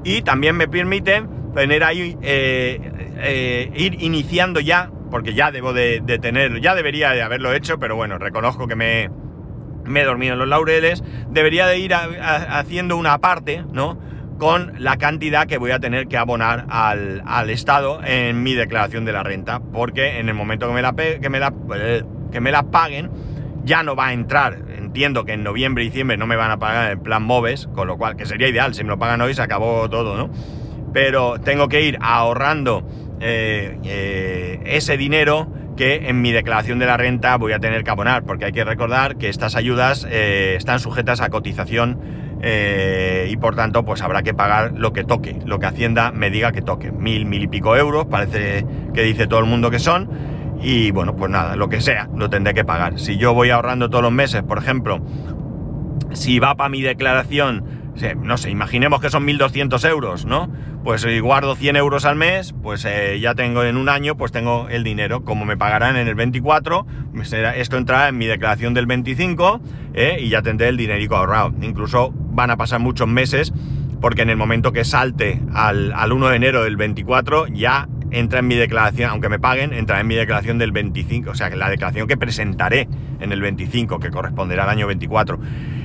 y 0.04 0.22
también 0.22 0.56
me 0.56 0.68
permite 0.68 1.24
tener 1.58 1.84
ahí, 1.84 2.16
eh, 2.22 2.80
eh, 3.18 3.72
ir 3.76 4.04
iniciando 4.04 4.60
ya, 4.60 4.92
porque 5.10 5.34
ya 5.34 5.52
debo 5.52 5.74
de, 5.74 6.02
tener, 6.22 6.62
ya 6.62 6.76
debería 6.76 7.10
de 7.14 7.24
haberlo 7.24 7.52
hecho, 7.52 7.80
pero 7.80 7.96
bueno, 7.96 8.20
reconozco 8.20 8.68
que 8.68 8.76
me, 8.76 9.10
me 9.84 10.02
he 10.02 10.04
dormido 10.04 10.34
en 10.34 10.40
los 10.40 10.48
laureles, 10.48 11.04
debería 11.32 11.66
de 11.66 11.80
ir 11.80 11.96
haciendo 11.96 12.96
una 12.96 13.18
parte, 13.18 13.64
¿no? 13.72 13.98
Con 14.38 14.74
la 14.78 14.98
cantidad 14.98 15.48
que 15.48 15.58
voy 15.58 15.72
a 15.72 15.80
tener 15.80 16.08
que 16.08 16.18
abonar 16.18 16.68
al, 16.70 17.24
al, 17.26 17.50
Estado 17.50 18.02
en 18.04 18.44
mi 18.44 18.54
declaración 18.54 19.04
de 19.06 19.14
la 19.14 19.24
renta, 19.24 19.60
porque 19.60 20.20
en 20.20 20.30
el 20.30 20.36
momento 20.36 20.68
que 20.68 20.74
me 20.76 20.84
la, 20.84 20.94
que 20.94 21.30
me 21.32 21.40
la, 21.40 21.52
que 22.32 22.40
me 22.40 22.52
la 22.52 22.70
paguen, 22.70 23.10
ya 23.64 23.82
no 23.82 23.96
va 23.96 24.10
a 24.10 24.14
entrar. 24.14 24.60
Entiendo 24.78 25.26
que 25.26 25.34
en 25.34 25.44
noviembre 25.44 25.84
y 25.84 25.88
diciembre 25.88 26.18
no 26.18 26.28
me 26.28 26.36
van 26.36 26.52
a 26.52 26.60
pagar 26.60 26.92
el 26.92 27.00
plan 27.00 27.24
MOVES, 27.24 27.68
con 27.74 27.88
lo 27.88 27.98
cual, 27.98 28.16
que 28.16 28.28
sería 28.28 28.48
ideal, 28.48 28.76
si 28.76 28.84
me 28.84 28.90
lo 28.90 29.00
pagan 29.00 29.22
hoy 29.22 29.34
se 29.34 29.42
acabó 29.42 29.90
todo, 29.90 30.16
¿no? 30.16 30.30
Pero 30.94 31.40
tengo 31.40 31.68
que 31.68 31.82
ir 31.82 31.98
ahorrando 32.02 32.84
eh, 33.20 33.78
eh, 33.84 34.60
ese 34.66 34.98
dinero 34.98 35.48
que 35.76 36.10
en 36.10 36.22
mi 36.22 36.32
declaración 36.32 36.80
de 36.80 36.86
la 36.86 36.98
renta 36.98 37.38
voy 37.38 37.54
a 37.54 37.60
tener 37.60 37.84
que 37.84 37.92
abonar, 37.92 38.24
porque 38.24 38.46
hay 38.46 38.52
que 38.52 38.64
recordar 38.64 39.18
que 39.18 39.30
estas 39.30 39.56
ayudas 39.56 40.08
eh, 40.10 40.56
están 40.58 40.80
sujetas 40.80 41.22
a 41.22 41.30
cotización 41.30 42.00
y 42.40 43.36
por 43.38 43.56
tanto 43.56 43.84
pues 43.84 44.04
habrá 44.04 44.22
que 44.22 44.36
pagar 44.36 44.74
lo 44.76 44.94
que 44.94 45.04
toque, 45.04 45.40
lo 45.46 45.58
que 45.58 45.66
Hacienda 45.66 46.12
me 46.12 46.30
diga 46.30 46.52
que 46.52 46.62
toque, 46.62 46.92
mil, 46.92 47.26
mil 47.26 47.44
y 47.44 47.48
pico 47.48 47.76
euros, 47.76 48.06
parece 48.06 48.64
que 48.94 49.02
dice 49.02 49.26
todo 49.26 49.40
el 49.40 49.48
mundo 49.48 49.72
que 49.72 49.80
son, 49.80 50.08
y 50.62 50.92
bueno, 50.92 51.16
pues 51.16 51.32
nada, 51.32 51.56
lo 51.56 51.68
que 51.68 51.82
sea, 51.82 52.08
lo 52.16 52.30
tendré 52.30 52.54
que 52.54 52.64
pagar. 52.64 53.00
Si 53.00 53.18
yo 53.18 53.34
voy 53.34 53.50
ahorrando 53.50 53.90
todos 53.90 54.04
los 54.04 54.12
meses, 54.12 54.44
por 54.44 54.60
ejemplo, 54.60 55.02
si 56.14 56.40
va 56.40 56.56
para 56.56 56.70
mi 56.70 56.82
declaración 56.82 57.77
no 58.22 58.38
sé, 58.38 58.50
imaginemos 58.50 59.02
que 59.02 59.10
son 59.10 59.26
1.200 59.26 59.90
euros, 59.90 60.26
¿no? 60.26 60.52
Pues 60.84 61.02
si 61.02 61.20
guardo 61.20 61.56
100 61.56 61.76
euros 61.76 62.06
al 62.06 62.16
mes, 62.16 62.54
pues 62.62 62.86
eh, 62.86 63.20
ya 63.20 63.36
tengo 63.36 63.64
en 63.64 63.78
un 63.78 63.90
año, 63.90 64.16
pues 64.16 64.32
tengo 64.32 64.68
el 64.70 64.84
dinero. 64.84 65.24
Como 65.24 65.46
me 65.46 65.58
pagarán 65.58 65.98
en 65.98 66.08
el 66.08 66.16
24, 66.16 66.86
esto 67.56 67.78
entrará 67.78 68.08
en 68.08 68.18
mi 68.18 68.26
declaración 68.26 68.74
del 68.74 68.86
25 68.86 69.62
¿eh? 69.94 70.18
y 70.20 70.30
ya 70.30 70.42
tendré 70.42 70.70
el 70.70 70.78
dinerico 70.78 71.16
ahorrado. 71.16 71.54
Incluso 71.62 72.14
van 72.14 72.52
a 72.52 72.58
pasar 72.58 72.80
muchos 72.80 73.08
meses 73.08 73.52
porque 74.00 74.22
en 74.22 74.30
el 74.30 74.38
momento 74.38 74.72
que 74.72 74.86
salte 74.86 75.42
al, 75.54 75.92
al 75.94 76.12
1 76.12 76.30
de 76.30 76.36
enero 76.36 76.64
del 76.64 76.78
24 76.78 77.48
ya 77.48 77.90
entra 78.12 78.40
en 78.40 78.48
mi 78.48 78.56
declaración, 78.56 79.10
aunque 79.10 79.30
me 79.30 79.40
paguen, 79.40 79.74
entrará 79.74 80.02
en 80.02 80.08
mi 80.08 80.16
declaración 80.16 80.58
del 80.58 80.72
25, 80.72 81.32
o 81.32 81.36
sea, 81.36 81.50
la 81.50 81.70
declaración 81.70 82.08
que 82.08 82.18
presentaré 82.18 82.88
en 83.20 83.32
el 83.32 83.42
25, 83.42 84.00
que 84.00 84.12
corresponderá 84.12 84.64
al 84.64 84.70
año 84.70 84.88
24. 84.88 85.40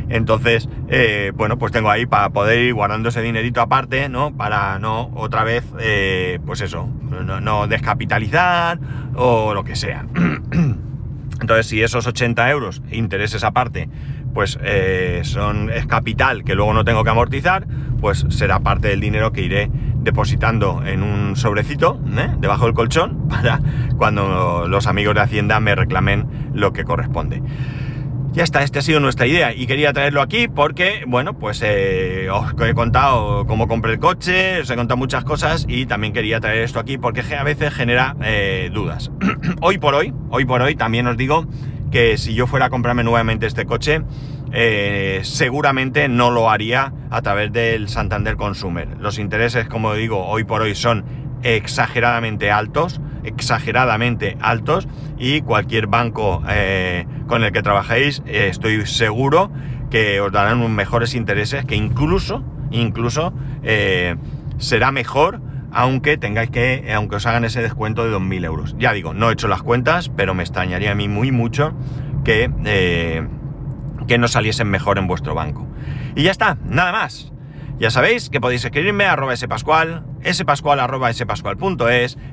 Entonces, 0.09 0.69
eh, 0.89 1.33
bueno, 1.35 1.59
pues 1.59 1.73
tengo 1.73 1.91
ahí 1.91 2.07
para 2.07 2.31
poder 2.31 2.59
ir 2.61 2.75
guardando 2.75 3.09
ese 3.09 3.23
dinerito 3.23 3.61
aparte, 3.61 4.09
¿no? 4.09 4.37
Para 4.37 4.79
no 4.79 5.11
otra 5.15 5.45
vez, 5.45 5.65
eh, 5.81 6.39
pues 6.45 6.61
eso, 6.61 6.87
no, 6.87 7.67
descapitalizar 7.67 8.79
o 9.15 9.55
lo 9.55 9.65
que 9.65 9.77
sea. 9.77 10.07
Entonces, 11.41 11.67
si 11.67 11.83
esos 11.83 12.07
80 12.07 12.51
euros, 12.51 12.83
intereses 12.91 13.43
aparte, 13.43 13.89
pues 14.33 14.59
eh, 14.62 15.23
es 15.23 15.87
capital 15.87 16.45
que 16.45 16.55
luego 16.55 16.73
no 16.75 16.85
tengo 16.85 17.05
que 17.05 17.11
amortizar, 17.11 17.66
pues 18.01 18.27
será 18.31 18.61
parte 18.61 18.88
del 18.88 19.01
dinero 19.01 19.33
que 19.33 19.42
iré 19.42 19.71
depositando 20.03 20.83
en 20.85 21.03
un 21.03 21.37
sobrecito 21.37 22.01
debajo 22.38 22.66
del 22.66 22.75
colchón 22.75 23.29
para 23.31 23.61
cuando 23.97 24.66
los 24.68 24.87
amigos 24.87 25.14
de 25.14 25.21
Hacienda 25.21 25.61
me 25.61 25.75
reclamen 25.75 26.51
lo 26.55 26.73
que 26.73 26.85
corresponde. 26.85 27.42
Ya 28.33 28.45
está, 28.45 28.62
esta 28.62 28.79
ha 28.79 28.83
sido 28.83 28.99
nuestra 28.99 29.27
idea 29.27 29.55
y 29.55 29.66
quería 29.66 29.92
traerlo 29.92 30.23
aquí 30.23 30.49
porque, 30.49 31.05
bueno, 31.07 31.38
pues 31.38 31.61
eh, 31.62 32.31
os 32.31 32.55
he 32.66 32.73
contado 32.73 33.47
cómo 33.47 33.68
compré 33.68 33.92
el 33.92 33.99
coche, 33.99 34.62
os 34.62 34.71
he 34.71 34.75
contado 34.75 34.97
muchas 34.97 35.23
cosas 35.23 35.66
y 35.68 35.85
también 35.85 36.14
quería 36.14 36.40
traer 36.40 36.62
esto 36.62 36.81
aquí 36.81 36.97
porque 36.97 37.21
a 37.37 37.42
veces 37.42 37.75
genera 37.75 38.16
eh, 38.23 38.71
dudas. 38.73 39.11
hoy 39.61 39.77
por 39.77 39.95
hoy, 39.95 40.14
hoy 40.31 40.47
por 40.47 40.62
hoy 40.62 40.75
también 40.77 41.07
os 41.09 41.18
digo 41.18 41.47
que 41.93 42.17
si 42.17 42.35
yo 42.35 42.47
fuera 42.47 42.67
a 42.67 42.71
comprarme 42.71 43.05
nuevamente 43.05 43.47
este 43.47 43.67
coche, 43.67 44.01
eh, 44.53 45.21
seguramente 45.23 46.09
no 46.09 46.31
lo 46.31 46.51
haría 46.51 46.93
a 47.11 47.23
través 47.23 47.53
del 47.53 47.89
Santander 47.89 48.37
Consumer. 48.37 48.89
Los 48.99 49.19
intereses, 49.19 49.69
como 49.69 49.95
digo, 49.95 50.27
hoy 50.27 50.45
por 50.45 50.63
hoy 50.63 50.75
son 50.75 51.05
exageradamente 51.43 52.51
altos, 52.51 53.01
exageradamente 53.25 54.37
altos 54.41 54.89
y 55.19 55.43
cualquier 55.43 55.87
banco 55.87 56.43
eh, 56.49 57.07
con 57.27 57.45
el 57.45 57.53
que 57.53 57.63
trabajéis 57.63 58.23
eh, 58.27 58.49
estoy 58.49 58.87
seguro 58.87 59.51
que 59.91 60.21
os 60.21 60.33
darán 60.33 60.75
mejores 60.75 61.15
intereses 61.15 61.65
que 61.67 61.77
incluso, 61.77 62.43
incluso 62.71 63.35
será 64.59 64.93
mejor 64.93 65.41
aunque 65.73 66.17
tengáis 66.17 66.51
que, 66.51 66.93
aunque 66.95 67.17
os 67.17 67.27
hagan 67.27 67.45
ese 67.45 67.63
descuento 67.63 68.05
de 68.05 68.15
2.000 68.15 68.45
euros. 68.45 68.77
Ya 68.79 68.93
digo, 68.93 69.15
no 69.15 69.31
he 69.31 69.33
hecho 69.33 69.49
las 69.49 69.63
cuentas, 69.63 70.11
pero 70.11 70.35
me 70.35 70.43
extrañaría 70.43 70.93
a 70.93 70.95
mí 70.95 71.09
muy 71.09 71.33
mucho 71.33 71.75
que, 72.25 72.51
que 74.07 74.19
no 74.19 74.29
saliesen 74.29 74.69
mejor 74.69 74.99
en 74.99 75.07
vuestro 75.07 75.35
banco. 75.35 75.67
Y 76.15 76.25
ya 76.25 76.31
está, 76.31 76.59
nada 76.65 76.93
más. 76.93 77.33
Ya 77.79 77.91
sabéis 77.91 78.31
que 78.31 78.41
podéis 78.41 78.65
escribirme 78.65 79.07
a 79.07 79.15
arroba 79.15 79.35
spascual, 79.35 80.05
spascual 80.33 80.79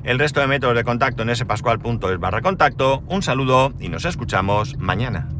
el 0.04 0.18
resto 0.18 0.40
de 0.40 0.46
métodos 0.46 0.76
de 0.76 0.84
contacto 0.84 1.22
en 1.22 1.34
spascual.es 1.34 2.20
barra 2.20 2.40
contacto. 2.40 3.02
Un 3.08 3.22
saludo 3.22 3.72
y 3.80 3.88
nos 3.88 4.04
escuchamos 4.04 4.76
mañana. 4.78 5.39